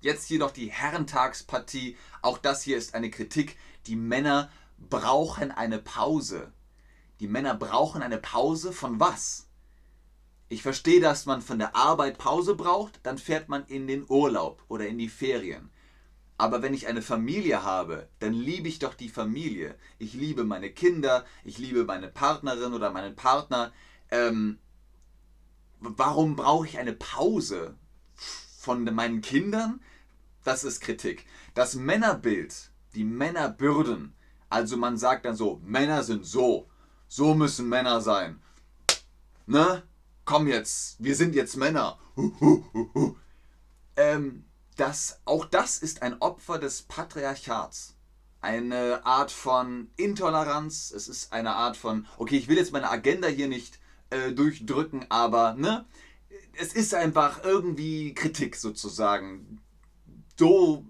Jetzt 0.00 0.26
hier 0.26 0.38
noch 0.38 0.50
die 0.50 0.70
Herrentagspartie. 0.70 1.96
Auch 2.22 2.38
das 2.38 2.62
hier 2.62 2.76
ist 2.76 2.94
eine 2.94 3.10
Kritik. 3.10 3.58
Die 3.86 3.96
Männer 3.96 4.50
brauchen 4.78 5.50
eine 5.50 5.78
Pause. 5.78 6.52
Die 7.20 7.28
Männer 7.28 7.54
brauchen 7.54 8.02
eine 8.02 8.18
Pause 8.18 8.72
von 8.72 8.98
was? 8.98 9.46
Ich 10.48 10.62
verstehe, 10.62 11.00
dass 11.00 11.26
man 11.26 11.42
von 11.42 11.58
der 11.58 11.76
Arbeit 11.76 12.18
Pause 12.18 12.56
braucht, 12.56 12.98
dann 13.04 13.18
fährt 13.18 13.48
man 13.48 13.66
in 13.66 13.86
den 13.86 14.04
Urlaub 14.08 14.64
oder 14.68 14.86
in 14.88 14.98
die 14.98 15.08
Ferien. 15.08 15.70
Aber 16.38 16.62
wenn 16.62 16.72
ich 16.72 16.86
eine 16.86 17.02
Familie 17.02 17.62
habe, 17.62 18.08
dann 18.18 18.32
liebe 18.32 18.66
ich 18.66 18.78
doch 18.78 18.94
die 18.94 19.10
Familie. 19.10 19.76
Ich 19.98 20.14
liebe 20.14 20.42
meine 20.42 20.70
Kinder, 20.70 21.26
ich 21.44 21.58
liebe 21.58 21.84
meine 21.84 22.08
Partnerin 22.08 22.72
oder 22.72 22.90
meinen 22.90 23.14
Partner. 23.14 23.72
Ähm, 24.10 24.58
warum 25.80 26.36
brauche 26.36 26.66
ich 26.66 26.78
eine 26.78 26.92
Pause 26.92 27.76
von 28.58 28.84
meinen 28.84 29.20
Kindern? 29.20 29.80
Das 30.44 30.64
ist 30.64 30.80
Kritik. 30.80 31.26
Das 31.54 31.74
Männerbild, 31.74 32.70
die 32.94 33.04
Männerbürden, 33.04 34.14
also 34.48 34.76
man 34.76 34.96
sagt 34.96 35.24
dann 35.24 35.36
so, 35.36 35.60
Männer 35.64 36.02
sind 36.02 36.24
so, 36.24 36.68
so 37.08 37.34
müssen 37.34 37.68
Männer 37.68 38.00
sein. 38.00 38.40
Ne? 39.46 39.82
Komm 40.24 40.46
jetzt, 40.46 40.96
wir 41.02 41.16
sind 41.16 41.34
jetzt 41.34 41.56
Männer. 41.56 41.98
ähm, 43.96 44.44
das, 44.76 45.20
auch 45.24 45.44
das 45.44 45.78
ist 45.78 46.02
ein 46.02 46.20
Opfer 46.20 46.58
des 46.58 46.82
Patriarchats. 46.82 47.96
Eine 48.40 49.04
Art 49.04 49.30
von 49.30 49.90
Intoleranz. 49.96 50.90
Es 50.90 51.08
ist 51.08 51.32
eine 51.32 51.54
Art 51.54 51.76
von, 51.76 52.06
okay, 52.16 52.38
ich 52.38 52.48
will 52.48 52.56
jetzt 52.56 52.72
meine 52.72 52.90
Agenda 52.90 53.28
hier 53.28 53.48
nicht 53.48 53.78
äh, 54.10 54.32
durchdrücken, 54.32 55.06
aber 55.08 55.54
ne, 55.54 55.86
es 56.58 56.72
ist 56.72 56.94
einfach 56.94 57.44
irgendwie 57.44 58.14
Kritik 58.14 58.56
sozusagen. 58.56 59.60
So 60.36 60.84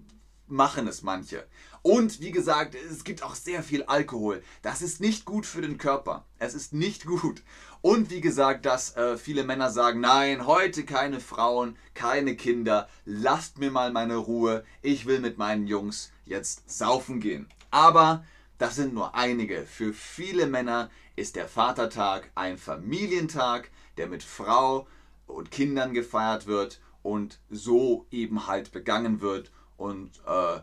machen 0.46 0.88
es 0.88 1.02
manche. 1.02 1.46
Und 1.82 2.20
wie 2.20 2.30
gesagt, 2.30 2.74
es 2.74 3.04
gibt 3.04 3.22
auch 3.22 3.34
sehr 3.34 3.62
viel 3.62 3.84
Alkohol. 3.84 4.42
Das 4.62 4.82
ist 4.82 5.00
nicht 5.00 5.24
gut 5.24 5.46
für 5.46 5.62
den 5.62 5.78
Körper. 5.78 6.26
Es 6.38 6.54
ist 6.54 6.74
nicht 6.74 7.06
gut. 7.06 7.42
Und 7.80 8.10
wie 8.10 8.20
gesagt, 8.20 8.66
dass 8.66 8.96
äh, 8.96 9.16
viele 9.16 9.44
Männer 9.44 9.70
sagen, 9.70 10.00
nein, 10.00 10.46
heute 10.46 10.84
keine 10.84 11.20
Frauen, 11.20 11.76
keine 11.94 12.36
Kinder, 12.36 12.88
lasst 13.06 13.58
mir 13.58 13.70
mal 13.70 13.92
meine 13.92 14.16
Ruhe. 14.16 14.64
Ich 14.82 15.06
will 15.06 15.20
mit 15.20 15.38
meinen 15.38 15.66
Jungs 15.66 16.12
jetzt 16.26 16.68
saufen 16.70 17.20
gehen. 17.20 17.48
Aber 17.70 18.24
das 18.58 18.76
sind 18.76 18.92
nur 18.92 19.14
einige. 19.14 19.64
Für 19.64 19.94
viele 19.94 20.46
Männer 20.46 20.90
ist 21.20 21.36
der 21.36 21.48
Vatertag 21.48 22.30
ein 22.34 22.56
Familientag, 22.56 23.70
der 23.98 24.08
mit 24.08 24.22
Frau 24.22 24.88
und 25.26 25.50
Kindern 25.50 25.92
gefeiert 25.92 26.46
wird 26.46 26.80
und 27.02 27.40
so 27.50 28.06
eben 28.10 28.46
halt 28.46 28.72
begangen 28.72 29.20
wird. 29.20 29.52
Und 29.76 30.18
äh, 30.26 30.60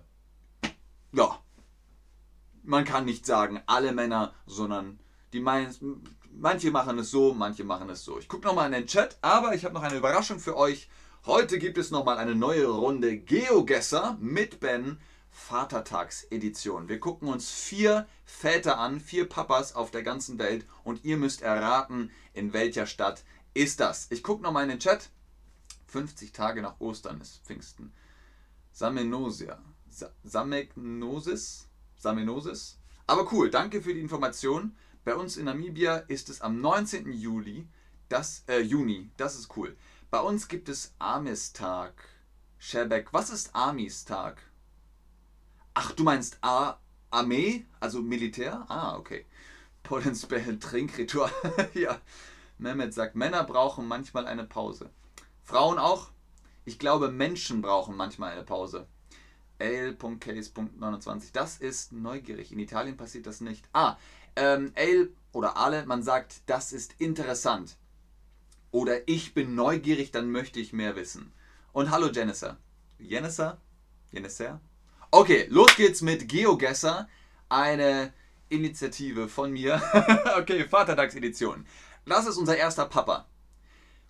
ja, 1.11 1.39
man 2.63 2.85
kann 2.85 3.05
nicht 3.05 3.27
sagen 3.27 3.61
alle 3.67 3.91
Männer, 3.91 4.33
sondern 4.47 4.99
die 5.31 5.41
meisten, 5.41 6.03
manche 6.31 6.71
machen 6.71 6.97
es 6.97 7.11
so, 7.11 7.35
manche 7.35 7.63
machen 7.63 7.89
es 7.91 8.03
so. 8.03 8.17
Ich 8.17 8.27
gucke 8.27 8.47
nochmal 8.47 8.65
in 8.65 8.71
den 8.71 8.87
Chat, 8.87 9.19
aber 9.21 9.53
ich 9.53 9.63
habe 9.63 9.75
noch 9.75 9.83
eine 9.83 9.97
Überraschung 9.97 10.39
für 10.39 10.57
euch. 10.57 10.89
Heute 11.27 11.59
gibt 11.59 11.77
es 11.77 11.91
nochmal 11.91 12.17
eine 12.17 12.33
neue 12.33 12.65
Runde 12.65 13.17
Geogesser 13.17 14.17
mit 14.19 14.59
Ben. 14.59 14.97
Vatertagsedition. 15.31 16.89
Wir 16.89 16.99
gucken 16.99 17.27
uns 17.27 17.49
vier 17.49 18.07
Väter 18.25 18.79
an, 18.79 18.99
vier 18.99 19.27
Papas 19.27 19.75
auf 19.75 19.91
der 19.91 20.03
ganzen 20.03 20.39
Welt 20.39 20.65
und 20.83 21.03
ihr 21.03 21.17
müsst 21.17 21.41
erraten, 21.41 22.11
in 22.33 22.53
welcher 22.53 22.85
Stadt 22.85 23.23
ist 23.53 23.79
das. 23.79 24.07
Ich 24.09 24.23
gucke 24.23 24.43
nochmal 24.43 24.63
in 24.63 24.69
den 24.69 24.79
Chat. 24.79 25.09
50 25.87 26.31
Tage 26.31 26.61
nach 26.61 26.79
Ostern 26.79 27.21
ist 27.21 27.43
Pfingsten. 27.45 27.93
Samenosia. 28.71 29.59
Samegnosis. 30.23 31.67
Samenosis. 31.97 32.77
Aber 33.07 33.31
cool, 33.31 33.49
danke 33.49 33.81
für 33.81 33.93
die 33.93 34.01
Information. 34.01 34.75
Bei 35.05 35.15
uns 35.15 35.37
in 35.37 35.45
Namibia 35.45 35.95
ist 35.95 36.29
es 36.29 36.41
am 36.41 36.59
19. 36.59 37.13
Juli, 37.13 37.67
das, 38.09 38.43
äh, 38.47 38.59
Juni. 38.59 39.09
Das 39.15 39.35
ist 39.35 39.55
cool. 39.55 39.77
Bei 40.11 40.19
uns 40.19 40.49
gibt 40.49 40.67
es 40.67 40.93
Amistag. 40.99 41.93
Sherbeck. 42.57 43.13
Was 43.13 43.29
ist 43.29 43.55
Amistag? 43.55 44.41
Ach, 45.79 45.91
du 45.91 46.03
meinst 46.03 46.39
A 46.41 46.79
Armee, 47.11 47.63
also 47.79 48.01
Militär? 48.01 48.65
Ah, 48.67 48.97
okay. 48.97 49.25
Potenziell 49.83 50.57
Trinkritual. 50.59 51.29
ja. 51.75 52.01
Mehmet 52.57 52.95
sagt, 52.95 53.15
Männer 53.15 53.43
brauchen 53.43 53.87
manchmal 53.87 54.25
eine 54.25 54.43
Pause. 54.43 54.89
Frauen 55.43 55.77
auch? 55.77 56.09
Ich 56.65 56.79
glaube, 56.79 57.11
Menschen 57.11 57.61
brauchen 57.61 57.95
manchmal 57.95 58.31
eine 58.31 58.41
Pause. 58.41 58.87
Ale.case.29. 59.59 61.25
Das 61.33 61.59
ist 61.59 61.91
neugierig. 61.91 62.51
In 62.51 62.57
Italien 62.57 62.97
passiert 62.97 63.27
das 63.27 63.39
nicht. 63.39 63.69
Ah, 63.71 63.97
ähm, 64.35 64.73
Ale 64.75 65.09
oder 65.31 65.57
Ale, 65.57 65.85
man 65.85 66.01
sagt, 66.01 66.41
das 66.47 66.73
ist 66.73 66.95
interessant. 66.97 67.77
Oder 68.71 69.07
ich 69.07 69.35
bin 69.35 69.53
neugierig, 69.53 70.09
dann 70.09 70.31
möchte 70.31 70.59
ich 70.59 70.73
mehr 70.73 70.95
wissen. 70.95 71.31
Und 71.71 71.91
hallo 71.91 72.09
Jennifer. 72.09 72.57
Jennifer? 72.97 73.61
Jennifer? 74.11 74.59
Okay, 75.09 75.47
los 75.49 75.73
geht's 75.77 76.01
mit 76.01 76.27
GeoGesser. 76.27 77.07
Eine 77.47 78.13
Initiative 78.49 79.29
von 79.29 79.51
mir. 79.51 79.81
okay, 80.37 80.65
Vatertagsedition. 80.67 81.65
Das 82.05 82.27
ist 82.27 82.35
unser 82.35 82.57
erster 82.57 82.85
Papa. 82.85 83.25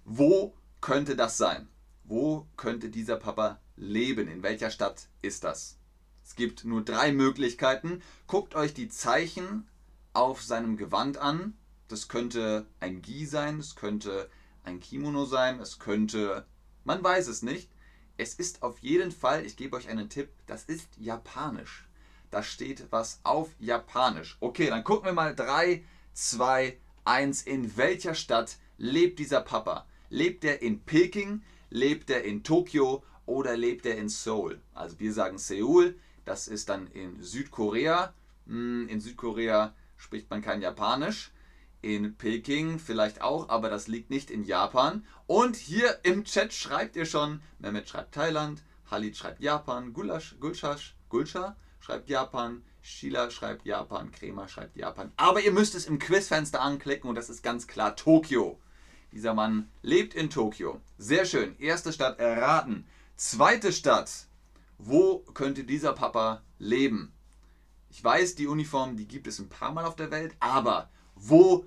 Wo 0.05 0.55
könnte 0.81 1.15
das 1.15 1.37
sein? 1.37 1.67
Wo 2.03 2.47
könnte 2.57 2.89
dieser 2.89 3.17
Papa 3.17 3.59
leben? 3.75 4.27
In 4.27 4.41
welcher 4.41 4.71
Stadt 4.71 5.07
ist 5.21 5.43
das? 5.43 5.77
Es 6.25 6.35
gibt 6.35 6.65
nur 6.65 6.83
drei 6.83 7.11
Möglichkeiten. 7.11 8.01
Guckt 8.25 8.55
euch 8.55 8.73
die 8.73 8.89
Zeichen 8.89 9.67
auf 10.13 10.41
seinem 10.41 10.77
Gewand 10.77 11.19
an. 11.19 11.55
Das 11.89 12.07
könnte 12.07 12.65
ein 12.79 13.03
Gi 13.03 13.27
sein, 13.27 13.59
es 13.59 13.75
könnte 13.75 14.29
ein 14.63 14.79
Kimono 14.79 15.25
sein, 15.25 15.59
es 15.59 15.77
könnte, 15.77 16.45
man 16.83 17.03
weiß 17.03 17.27
es 17.27 17.43
nicht. 17.43 17.69
Es 18.17 18.33
ist 18.33 18.63
auf 18.63 18.79
jeden 18.79 19.11
Fall, 19.11 19.45
ich 19.45 19.55
gebe 19.55 19.77
euch 19.77 19.89
einen 19.89 20.09
Tipp, 20.09 20.29
das 20.47 20.63
ist 20.63 20.89
japanisch. 20.97 21.87
Da 22.31 22.41
steht 22.41 22.87
was 22.89 23.19
auf 23.23 23.49
japanisch. 23.59 24.37
Okay, 24.39 24.67
dann 24.67 24.83
gucken 24.83 25.05
wir 25.05 25.13
mal 25.13 25.35
3, 25.35 25.83
2, 26.13 26.77
1. 27.05 27.43
In 27.43 27.77
welcher 27.77 28.15
Stadt 28.15 28.57
lebt 28.77 29.19
dieser 29.19 29.41
Papa? 29.41 29.85
Lebt 30.09 30.43
er 30.43 30.61
in 30.63 30.81
Peking? 30.81 31.43
Lebt 31.69 32.09
er 32.09 32.23
in 32.23 32.43
Tokio 32.43 33.03
oder 33.27 33.55
lebt 33.55 33.85
er 33.85 33.97
in 33.97 34.09
Seoul? 34.09 34.59
Also 34.73 34.99
wir 34.99 35.13
sagen 35.13 35.37
Seoul, 35.37 35.95
das 36.25 36.47
ist 36.47 36.69
dann 36.69 36.87
in 36.87 37.21
Südkorea. 37.21 38.13
Hm, 38.47 38.89
in 38.89 38.99
Südkorea 38.99 39.75
spricht 39.95 40.29
man 40.29 40.41
kein 40.41 40.61
Japanisch. 40.61 41.31
In 41.81 42.15
Peking 42.15 42.79
vielleicht 42.79 43.21
auch, 43.21 43.49
aber 43.49 43.69
das 43.69 43.87
liegt 43.87 44.09
nicht 44.09 44.31
in 44.31 44.43
Japan. 44.43 45.05
Und 45.25 45.55
hier 45.55 45.99
im 46.03 46.23
Chat 46.23 46.53
schreibt 46.53 46.95
ihr 46.95 47.05
schon, 47.05 47.41
Mehmet 47.59 47.89
schreibt 47.89 48.15
Thailand, 48.15 48.63
Halit 48.89 49.17
schreibt 49.17 49.41
Japan, 49.41 49.93
Gulasch, 49.93 50.35
Gulschasch, 50.39 50.95
Gulscha 51.09 51.55
schreibt 51.79 52.09
Japan, 52.09 52.63
Sheila 52.81 53.29
schreibt 53.29 53.65
Japan, 53.65 54.11
Krema 54.11 54.47
schreibt 54.47 54.77
Japan. 54.77 55.11
Aber 55.17 55.41
ihr 55.41 55.51
müsst 55.51 55.75
es 55.75 55.85
im 55.85 55.99
Quizfenster 55.99 56.61
anklicken 56.61 57.09
und 57.09 57.15
das 57.15 57.29
ist 57.29 57.43
ganz 57.43 57.67
klar 57.67 57.95
Tokio. 57.95 58.59
Dieser 59.11 59.33
Mann 59.33 59.69
lebt 59.81 60.13
in 60.13 60.29
Tokio. 60.29 60.81
Sehr 60.97 61.25
schön. 61.25 61.57
Erste 61.59 61.93
Stadt 61.93 62.19
erraten. 62.19 62.85
Zweite 63.15 63.71
Stadt. 63.71 64.27
Wo 64.77 65.19
könnte 65.33 65.63
dieser 65.63 65.93
Papa 65.93 66.43
leben? 66.59 67.13
Ich 67.89 68.03
weiß, 68.03 68.35
die 68.35 68.47
Uniform, 68.47 68.95
die 68.95 69.07
gibt 69.07 69.27
es 69.27 69.39
ein 69.39 69.49
paar 69.49 69.71
Mal 69.71 69.85
auf 69.85 69.95
der 69.95 70.11
Welt, 70.11 70.35
aber 70.39 70.89
wo 71.19 71.65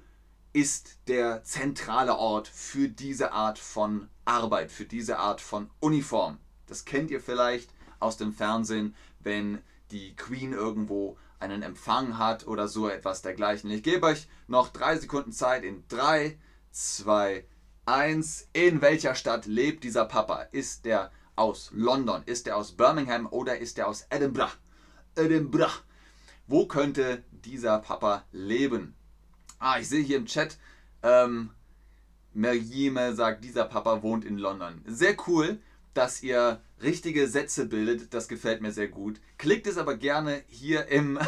ist 0.53 0.99
der 1.07 1.45
zentrale 1.45 2.17
Ort 2.17 2.49
für 2.49 2.89
diese 2.89 3.33
Art 3.33 3.59
von 3.59 4.09
Arbeit, 4.25 4.73
für 4.73 4.85
diese 4.85 5.19
Art 5.19 5.41
von 5.41 5.71
Uniform? 5.81 6.39
Das 6.67 6.85
kennt 6.85 7.11
ihr 7.11 7.21
vielleicht 7.21 7.71
aus 7.99 8.17
dem 8.17 8.33
Fernsehen, 8.33 8.95
wenn 9.21 9.59
die 9.91 10.15
Queen 10.17 10.53
irgendwo 10.53 11.17
einen 11.39 11.63
Empfang 11.63 12.19
hat 12.19 12.47
oder 12.47 12.69
so 12.69 12.89
etwas 12.89 13.23
dergleichen. 13.23 13.71
Ich 13.71 13.83
gebe 13.83 14.07
euch 14.07 14.29
noch 14.47 14.69
drei 14.69 14.97
Sekunden 14.99 15.33
Zeit 15.33 15.65
in 15.65 15.85
3, 15.89 16.39
2, 16.71 17.45
1. 17.87 18.49
In 18.53 18.83
welcher 18.83 19.15
Stadt 19.15 19.47
lebt 19.47 19.85
dieser 19.85 20.05
Papa? 20.05 20.43
Ist 20.53 20.85
der 20.85 21.11
aus 21.37 21.71
London? 21.73 22.23
Ist 22.27 22.47
der 22.47 22.57
aus 22.57 22.73
Birmingham 22.73 23.27
oder 23.27 23.59
ist 23.59 23.79
der 23.79 23.89
aus 23.89 24.07
Edinburgh? 24.11 24.53
Edinburgh. 25.17 25.83
Wo 26.47 26.67
könnte 26.67 27.25
dieser 27.31 27.79
Papa 27.79 28.25
leben? 28.33 28.95
Ah, 29.63 29.79
ich 29.79 29.91
sehe 29.91 30.03
hier 30.03 30.17
im 30.17 30.25
Chat, 30.25 30.57
ähm, 31.03 31.51
Merjime 32.33 33.15
sagt, 33.15 33.45
dieser 33.45 33.67
Papa 33.67 34.03
wohnt 34.03 34.25
in 34.25 34.39
London. 34.39 34.83
Sehr 34.87 35.15
cool, 35.27 35.61
dass 35.93 36.23
ihr 36.23 36.63
richtige 36.81 37.29
Sätze 37.29 37.67
bildet. 37.67 38.15
Das 38.15 38.27
gefällt 38.27 38.63
mir 38.63 38.73
sehr 38.73 38.89
gut. 38.89 39.21
Klickt 39.37 39.67
es 39.67 39.77
aber 39.77 39.99
gerne 39.99 40.43
hier 40.49 40.87
im, 40.87 41.19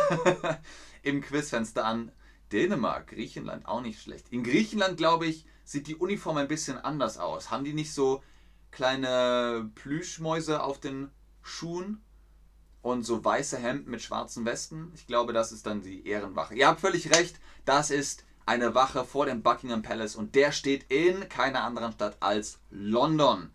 im 1.03 1.21
Quizfenster 1.21 1.85
an. 1.85 2.11
Dänemark, 2.53 3.09
Griechenland, 3.09 3.67
auch 3.67 3.83
nicht 3.83 4.01
schlecht. 4.01 4.31
In 4.31 4.45
Griechenland, 4.45 4.97
glaube 4.97 5.27
ich, 5.27 5.45
sieht 5.65 5.87
die 5.87 5.97
Uniform 5.97 6.39
ein 6.39 6.49
bisschen 6.49 6.79
anders 6.79 7.19
aus. 7.19 7.51
Haben 7.51 7.65
die 7.65 7.75
nicht 7.75 7.93
so 7.93 8.23
kleine 8.71 9.71
Plüschmäuse 9.75 10.63
auf 10.63 10.81
den 10.81 11.11
Schuhen? 11.43 12.03
Und 12.83 13.05
so 13.05 13.25
weiße 13.25 13.57
Hemden 13.57 13.91
mit 13.91 14.03
schwarzen 14.03 14.45
Westen. 14.45 14.93
Ich 14.95 15.07
glaube, 15.07 15.33
das 15.33 15.53
ist 15.53 15.67
dann 15.67 15.83
die 15.83 16.07
Ehrenwache. 16.07 16.55
Ihr 16.55 16.67
habt 16.67 16.81
völlig 16.81 17.17
recht, 17.17 17.41
das 17.65 17.91
ist 17.91 18.25
eine 18.45 18.75
Wache 18.75 19.05
vor 19.05 19.27
dem 19.27 19.43
Buckingham 19.43 19.83
Palace 19.83 20.17
und 20.17 20.35
der 20.35 20.53
steht 20.53 20.91
in 20.91 21.29
keiner 21.29 21.63
anderen 21.63 21.93
Stadt 21.93 22.17
als 22.21 22.59
London. 22.71 23.51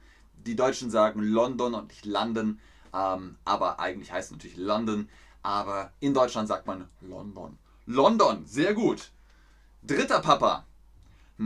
Die 0.45 0.55
Deutschen 0.55 0.89
sagen 0.89 1.21
London 1.21 1.73
und 1.73 1.89
nicht 1.89 2.05
London, 2.05 2.59
ähm, 2.93 3.35
aber 3.43 3.81
eigentlich 3.81 4.11
heißt 4.11 4.31
es 4.31 4.31
natürlich 4.31 4.57
London. 4.57 5.09
Aber 5.43 5.91
in 5.99 6.13
Deutschland 6.13 6.47
sagt 6.47 6.67
man 6.67 6.87
London. 7.01 7.57
London, 7.85 8.45
sehr 8.45 8.73
gut. 8.73 9.11
Dritter 9.83 10.19
Papa. 10.19 10.65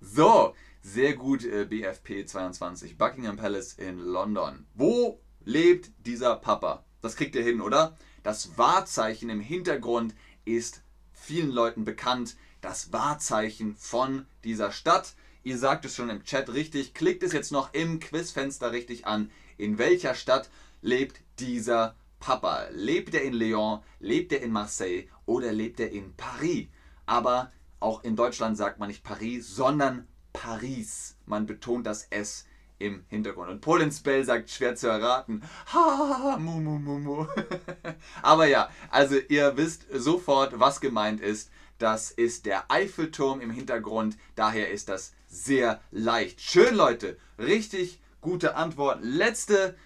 so, 0.00 0.54
sehr 0.86 1.14
gut, 1.14 1.44
äh, 1.44 1.64
BFP 1.64 2.26
22. 2.26 2.96
Buckingham 2.96 3.36
Palace 3.36 3.72
in 3.72 3.98
London. 3.98 4.66
Wo 4.74 5.20
lebt 5.44 5.90
dieser 6.06 6.36
Papa? 6.36 6.84
Das 7.02 7.16
kriegt 7.16 7.34
ihr 7.34 7.42
hin, 7.42 7.60
oder? 7.60 7.96
Das 8.22 8.56
Wahrzeichen 8.56 9.28
im 9.28 9.40
Hintergrund 9.40 10.14
ist 10.44 10.84
vielen 11.12 11.50
Leuten 11.50 11.84
bekannt. 11.84 12.36
Das 12.60 12.92
Wahrzeichen 12.92 13.74
von 13.74 14.26
dieser 14.44 14.70
Stadt. 14.70 15.16
Ihr 15.42 15.58
sagt 15.58 15.84
es 15.84 15.96
schon 15.96 16.08
im 16.08 16.22
Chat 16.22 16.52
richtig. 16.52 16.94
Klickt 16.94 17.24
es 17.24 17.32
jetzt 17.32 17.50
noch 17.50 17.74
im 17.74 17.98
Quizfenster 17.98 18.70
richtig 18.70 19.08
an. 19.08 19.32
In 19.58 19.78
welcher 19.78 20.14
Stadt 20.14 20.50
lebt 20.82 21.20
dieser 21.40 21.96
Papa? 22.20 22.68
Lebt 22.70 23.12
er 23.12 23.22
in 23.22 23.34
Lyon? 23.34 23.80
Lebt 23.98 24.32
er 24.32 24.40
in 24.40 24.52
Marseille? 24.52 25.08
Oder 25.26 25.52
lebt 25.52 25.80
er 25.80 25.90
in 25.90 26.14
Paris? 26.14 26.68
Aber 27.06 27.52
auch 27.80 28.04
in 28.04 28.14
Deutschland 28.14 28.56
sagt 28.56 28.78
man 28.78 28.88
nicht 28.88 29.02
Paris, 29.02 29.48
sondern 29.48 30.06
Paris. 30.36 31.16
Man 31.26 31.46
betont 31.46 31.86
das 31.86 32.04
S 32.10 32.46
im 32.78 33.04
Hintergrund. 33.08 33.50
Und 33.50 33.60
Polens 33.60 34.00
Bell 34.00 34.24
sagt, 34.24 34.50
schwer 34.50 34.76
zu 34.76 34.86
erraten. 34.86 35.42
Ha, 35.72 36.36
mu, 36.38 36.60
mu, 36.60 36.78
mu, 36.78 36.98
mu. 36.98 37.26
Aber 38.22 38.46
ja, 38.46 38.68
also 38.90 39.16
ihr 39.16 39.56
wisst 39.56 39.86
sofort, 39.90 40.58
was 40.60 40.80
gemeint 40.80 41.20
ist. 41.20 41.50
Das 41.78 42.10
ist 42.10 42.46
der 42.46 42.70
Eiffelturm 42.70 43.40
im 43.40 43.50
Hintergrund. 43.50 44.16
Daher 44.34 44.70
ist 44.70 44.88
das 44.88 45.12
sehr 45.28 45.80
leicht. 45.90 46.40
Schön, 46.40 46.74
Leute. 46.74 47.18
Richtig 47.38 48.00
gute 48.20 48.56
Antwort. 48.56 49.00
Letzte 49.02 49.76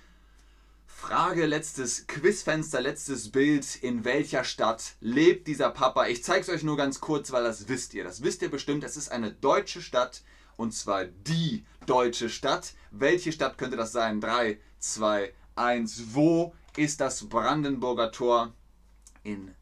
Frage, 0.86 1.46
letztes 1.46 2.06
Quizfenster, 2.06 2.80
letztes 2.80 3.30
Bild. 3.30 3.76
In 3.76 4.04
welcher 4.04 4.44
Stadt 4.44 4.96
lebt 5.00 5.48
dieser 5.48 5.70
Papa? 5.70 6.06
Ich 6.06 6.22
zeige 6.22 6.42
es 6.42 6.48
euch 6.48 6.62
nur 6.62 6.76
ganz 6.76 7.00
kurz, 7.00 7.32
weil 7.32 7.42
das 7.42 7.68
wisst 7.68 7.94
ihr. 7.94 8.04
Das 8.04 8.22
wisst 8.22 8.42
ihr 8.42 8.50
bestimmt. 8.50 8.84
Es 8.84 8.96
ist 8.96 9.10
eine 9.10 9.32
deutsche 9.32 9.80
Stadt 9.80 10.22
und 10.60 10.72
zwar 10.72 11.06
die 11.06 11.64
deutsche 11.86 12.28
Stadt. 12.28 12.74
Welche 12.90 13.32
Stadt 13.32 13.56
könnte 13.56 13.78
das 13.78 13.92
sein? 13.92 14.20
3, 14.20 14.58
2, 14.78 15.32
1. 15.56 16.14
Wo 16.14 16.54
ist 16.76 17.00
das 17.00 17.28
Brandenburger 17.30 18.12
Tor? 18.12 18.52
In. 19.22 19.54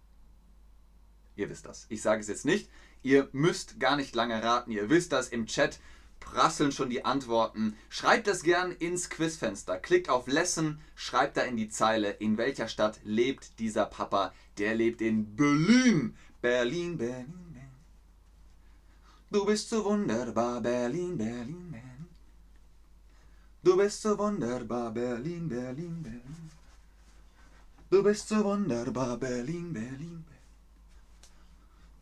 Ihr 1.37 1.49
wisst 1.49 1.67
das. 1.67 1.87
Ich 1.89 2.03
sage 2.03 2.21
es 2.21 2.27
jetzt 2.27 2.45
nicht. 2.45 2.69
Ihr 3.03 3.29
müsst 3.31 3.79
gar 3.79 3.95
nicht 3.95 4.17
lange 4.17 4.43
raten. 4.43 4.73
Ihr 4.73 4.91
wisst 4.91 5.13
das 5.13 5.29
im 5.29 5.47
Chat 5.47 5.79
prasseln 6.19 6.73
schon 6.73 6.91
die 6.91 7.05
Antworten. 7.05 7.77
Schreibt 7.89 8.27
das 8.27 8.43
gern 8.43 8.73
ins 8.73 9.09
Quizfenster. 9.09 9.79
Klickt 9.79 10.09
auf 10.09 10.27
Lesson, 10.27 10.81
schreibt 10.97 11.37
da 11.37 11.43
in 11.43 11.57
die 11.57 11.69
Zeile, 11.69 12.11
in 12.11 12.39
welcher 12.39 12.67
Stadt 12.67 12.99
lebt 13.05 13.61
dieser 13.61 13.87
Papa. 13.87 14.35
Der 14.59 14.75
lebt 14.75 15.01
in 15.01 15.37
Berlin. 15.37 16.17
Berlin, 16.41 16.99
Berlin. 16.99 17.48
Du 19.31 19.45
bist 19.45 19.69
so 19.69 19.85
wunderbar, 19.85 20.62
Berlin, 20.62 21.19
Berlin, 21.19 21.71
Berlin. 21.71 22.09
Du 23.62 23.77
bist 23.77 24.01
so 24.01 24.19
wunderbar, 24.19 24.91
Berlin, 24.91 25.47
Berlin, 25.47 26.03
Berlin. 26.03 26.51
Du 27.91 28.03
bist 28.03 28.27
so 28.27 28.43
wunderbar, 28.43 29.19
Berlin, 29.19 29.71
Berlin, 29.73 30.25
Berlin. 30.25 30.25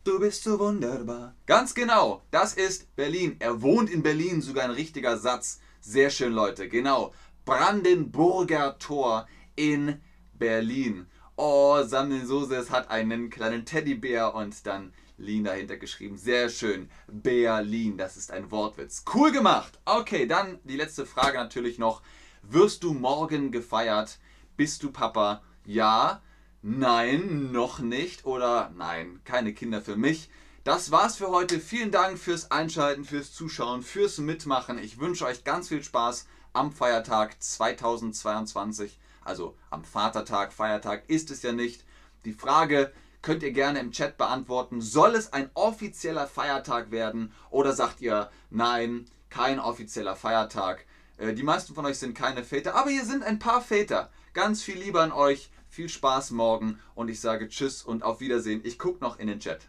Du 0.05 0.19
bist 0.19 0.43
so 0.43 0.57
wunderbar. 0.57 1.35
Ganz 1.45 1.75
genau, 1.75 2.21
das 2.31 2.53
ist 2.53 2.95
Berlin. 2.95 3.35
Er 3.39 3.61
wohnt 3.61 3.89
in 3.89 4.03
Berlin, 4.03 4.41
sogar 4.41 4.63
ein 4.63 4.71
richtiger 4.71 5.17
Satz. 5.17 5.59
Sehr 5.81 6.09
schön, 6.09 6.31
Leute. 6.31 6.69
Genau. 6.69 7.13
Brandenburger 7.43 8.79
Tor 8.79 9.27
in 9.57 9.99
Berlin. 10.33 11.07
Oh, 11.35 11.83
Samuel 11.83 12.25
Soses 12.25 12.69
hat 12.69 12.89
einen 12.89 13.29
kleinen 13.29 13.65
Teddybär 13.65 14.33
und 14.33 14.65
dann 14.65 14.93
Lean 15.17 15.43
dahinter 15.43 15.77
geschrieben. 15.77 16.17
Sehr 16.17 16.49
schön. 16.49 16.89
Berlin, 17.07 17.97
das 17.97 18.17
ist 18.17 18.31
ein 18.31 18.51
Wortwitz. 18.51 19.03
Cool 19.13 19.31
gemacht. 19.31 19.79
Okay, 19.85 20.27
dann 20.27 20.59
die 20.63 20.77
letzte 20.77 21.05
Frage 21.05 21.37
natürlich 21.37 21.79
noch. 21.79 22.01
Wirst 22.43 22.83
du 22.83 22.93
morgen 22.93 23.51
gefeiert? 23.51 24.19
Bist 24.55 24.83
du 24.83 24.91
Papa? 24.91 25.41
Ja, 25.65 26.21
nein, 26.61 27.51
noch 27.51 27.79
nicht 27.79 28.25
oder 28.25 28.71
nein, 28.75 29.19
keine 29.23 29.53
Kinder 29.53 29.81
für 29.81 29.97
mich. 29.97 30.29
Das 30.63 30.91
war's 30.91 31.15
für 31.15 31.29
heute. 31.29 31.59
Vielen 31.59 31.91
Dank 31.91 32.19
fürs 32.19 32.51
Einschalten, 32.51 33.05
fürs 33.05 33.33
Zuschauen, 33.33 33.81
fürs 33.81 34.19
Mitmachen. 34.19 34.77
Ich 34.77 34.99
wünsche 34.99 35.25
euch 35.25 35.43
ganz 35.43 35.69
viel 35.69 35.83
Spaß 35.83 36.27
am 36.53 36.71
Feiertag 36.71 37.41
2022. 37.41 38.99
Also 39.23 39.57
am 39.69 39.83
Vatertag, 39.83 40.53
Feiertag 40.53 41.09
ist 41.09 41.31
es 41.31 41.41
ja 41.41 41.53
nicht. 41.53 41.85
Die 42.25 42.33
Frage, 42.33 42.91
könnt 43.21 43.43
ihr 43.43 43.51
gerne 43.51 43.79
im 43.79 43.91
Chat 43.91 44.17
beantworten. 44.17 44.81
Soll 44.81 45.15
es 45.15 45.33
ein 45.33 45.49
offizieller 45.53 46.27
Feiertag 46.27 46.91
werden 46.91 47.33
oder 47.49 47.73
sagt 47.73 48.01
ihr, 48.01 48.29
nein, 48.49 49.05
kein 49.29 49.59
offizieller 49.59 50.15
Feiertag? 50.15 50.85
Äh, 51.17 51.33
die 51.33 51.43
meisten 51.43 51.73
von 51.73 51.85
euch 51.85 51.99
sind 51.99 52.13
keine 52.13 52.43
Väter, 52.43 52.75
aber 52.75 52.89
hier 52.89 53.05
sind 53.05 53.23
ein 53.23 53.39
paar 53.39 53.61
Väter. 53.61 54.11
Ganz 54.33 54.63
viel 54.63 54.77
Liebe 54.77 55.01
an 55.01 55.11
euch, 55.11 55.51
viel 55.69 55.89
Spaß 55.89 56.31
morgen 56.31 56.79
und 56.95 57.09
ich 57.09 57.19
sage 57.19 57.49
Tschüss 57.49 57.83
und 57.83 58.03
auf 58.03 58.19
Wiedersehen. 58.19 58.61
Ich 58.63 58.79
gucke 58.79 59.03
noch 59.03 59.19
in 59.19 59.27
den 59.27 59.39
Chat. 59.39 59.67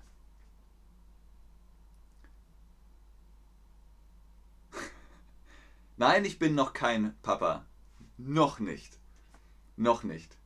Nein, 5.97 6.25
ich 6.25 6.39
bin 6.39 6.55
noch 6.55 6.73
kein 6.73 7.17
Papa. 7.23 7.65
Noch 8.17 8.61
nicht. 8.61 8.99
Noch 9.77 10.03
nicht. 10.03 10.38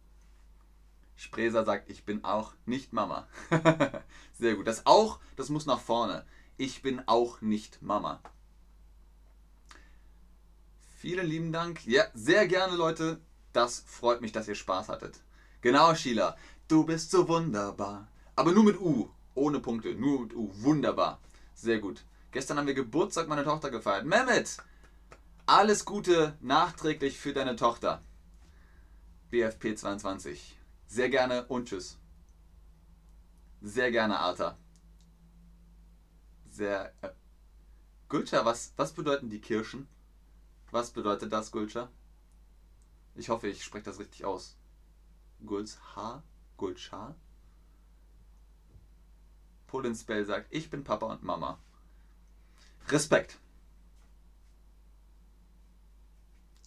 Spreser 1.23 1.65
sagt, 1.65 1.89
ich 1.89 2.05
bin 2.05 2.25
auch 2.25 2.53
nicht 2.67 2.93
Mama. 2.93 3.29
Sehr 4.33 4.57
gut. 4.57 4.67
Das 4.67 4.87
auch, 4.87 5.21
das 5.37 5.51
muss 5.51 5.67
nach 5.67 5.79
vorne. 5.79 6.27
Ich 6.57 6.83
bin 6.83 7.01
auch 7.07 7.41
nicht 7.41 7.81
Mama. 7.81 8.21
Vielen 10.97 11.27
lieben 11.27 11.53
Dank. 11.53 11.87
Ja, 11.87 12.05
sehr 12.13 12.47
gerne, 12.49 12.77
Leute. 12.77 13.21
Das 13.53 13.85
freut 13.87 14.21
mich, 14.21 14.33
dass 14.33 14.49
ihr 14.49 14.57
Spaß 14.57 14.89
hattet. 14.89 15.21
Genau, 15.61 15.95
Sheila. 15.95 16.37
Du 16.67 16.85
bist 16.85 17.13
so 17.13 17.29
wunderbar. 17.29 18.09
Aber 18.35 18.51
nur 18.51 18.65
mit 18.65 18.81
U. 18.81 19.09
Ohne 19.35 19.61
Punkte. 19.61 19.95
Nur 19.95 20.23
mit 20.23 20.35
U. 20.35 20.51
Wunderbar. 20.55 21.21
Sehr 21.55 21.79
gut. 21.79 22.05
Gestern 22.33 22.59
haben 22.59 22.67
wir 22.67 22.75
Geburtstag 22.75 23.29
meiner 23.29 23.45
Tochter 23.45 23.71
gefeiert. 23.71 24.07
Mehmet! 24.07 24.57
Alles 25.47 25.85
Gute 25.85 26.37
nachträglich 26.41 27.19
für 27.19 27.33
deine 27.33 27.55
Tochter. 27.55 28.03
BFP22. 29.33 30.62
Sehr 30.93 31.09
gerne 31.09 31.47
und 31.47 31.69
tschüss. 31.69 31.97
Sehr 33.63 33.91
gerne, 33.91 34.19
Alter. 34.19 34.59
Sehr. 36.51 36.93
Äh, 37.01 37.13
Gulcha, 38.11 38.45
was, 38.45 38.75
was 38.77 38.93
bedeuten 38.93 39.31
die 39.31 39.41
Kirschen? 39.41 39.89
Was 40.71 40.91
bedeutet 40.91 41.33
das, 41.33 41.51
Gulcha? 41.51 41.89
Ich 43.15 43.31
hoffe, 43.31 43.49
ich 43.49 43.65
spreche 43.65 43.87
das 43.87 44.01
richtig 44.01 44.27
aus. 44.27 44.59
Gulcha? 45.47 46.23
Polin 49.69 49.95
Spell 49.95 50.27
sagt, 50.27 50.49
ich 50.51 50.69
bin 50.69 50.85
Papa 50.85 51.07
und 51.07 51.23
Mama. 51.23 51.59
Respekt. 52.89 53.39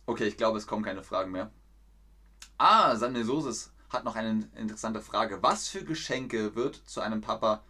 Okay, 0.08 0.26
ich 0.26 0.38
glaube, 0.38 0.58
es 0.58 0.66
kommen 0.66 0.84
keine 0.84 1.04
Fragen 1.04 1.32
mehr. 1.32 1.52
Ah, 2.58 2.96
Samuel 2.96 3.26
Sosis 3.26 3.75
hat 3.96 4.04
noch 4.04 4.16
eine 4.16 4.48
interessante 4.56 5.02
Frage. 5.02 5.42
Was 5.42 5.68
für 5.68 5.84
Geschenke 5.84 6.56
wird 6.56 6.76
zu 6.86 7.02
einem 7.02 7.22
Papa, 7.22 7.64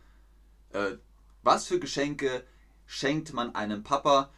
äh, 0.74 0.98
was 1.44 1.68
für 1.68 1.80
Geschenke 1.80 2.44
schenkt 2.86 3.34
man 3.34 3.56
einem 3.56 3.84
Papa? 3.84 4.32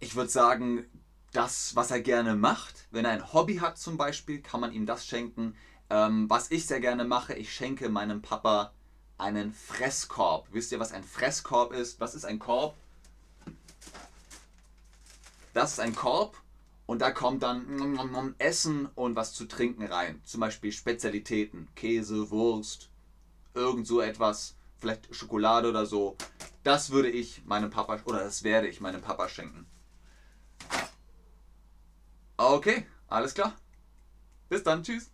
Ich 0.00 0.16
würde 0.16 0.30
sagen, 0.30 0.86
das, 1.32 1.76
was 1.76 1.90
er 1.90 2.00
gerne 2.00 2.34
macht. 2.34 2.86
Wenn 2.90 3.04
er 3.04 3.12
ein 3.12 3.32
Hobby 3.32 3.56
hat 3.56 3.78
zum 3.78 3.96
Beispiel, 3.96 4.40
kann 4.40 4.60
man 4.60 4.72
ihm 4.72 4.86
das 4.86 5.06
schenken. 5.06 5.54
Ähm, 5.90 6.28
was 6.28 6.50
ich 6.50 6.66
sehr 6.66 6.80
gerne 6.80 7.04
mache, 7.04 7.34
ich 7.34 7.52
schenke 7.52 7.88
meinem 7.88 8.22
Papa 8.22 8.72
einen 9.18 9.52
Fresskorb. 9.52 10.48
Wisst 10.52 10.72
ihr, 10.72 10.80
was 10.80 10.92
ein 10.92 11.04
Fresskorb 11.04 11.72
ist? 11.72 12.00
Was 12.00 12.14
ist 12.14 12.24
ein 12.24 12.38
Korb? 12.38 12.74
Das 15.52 15.72
ist 15.72 15.80
ein 15.80 15.94
Korb 15.94 16.36
und 16.88 17.00
da 17.00 17.10
kommt 17.10 17.42
dann 17.42 18.34
Essen 18.38 18.86
und 18.94 19.14
was 19.14 19.34
zu 19.34 19.44
trinken 19.44 19.84
rein. 19.84 20.22
Zum 20.24 20.40
Beispiel 20.40 20.72
Spezialitäten, 20.72 21.68
Käse, 21.74 22.30
Wurst, 22.30 22.88
irgend 23.52 23.86
so 23.86 24.00
etwas, 24.00 24.56
vielleicht 24.78 25.14
Schokolade 25.14 25.68
oder 25.68 25.84
so. 25.84 26.16
Das 26.64 26.90
würde 26.90 27.10
ich 27.10 27.44
meinem 27.44 27.68
Papa 27.68 28.00
oder 28.06 28.20
das 28.20 28.42
werde 28.42 28.68
ich 28.68 28.80
meinem 28.80 29.02
Papa 29.02 29.28
schenken. 29.28 29.66
Okay, 32.38 32.86
alles 33.08 33.34
klar. 33.34 33.54
Bis 34.48 34.62
dann, 34.62 34.82
tschüss. 34.82 35.10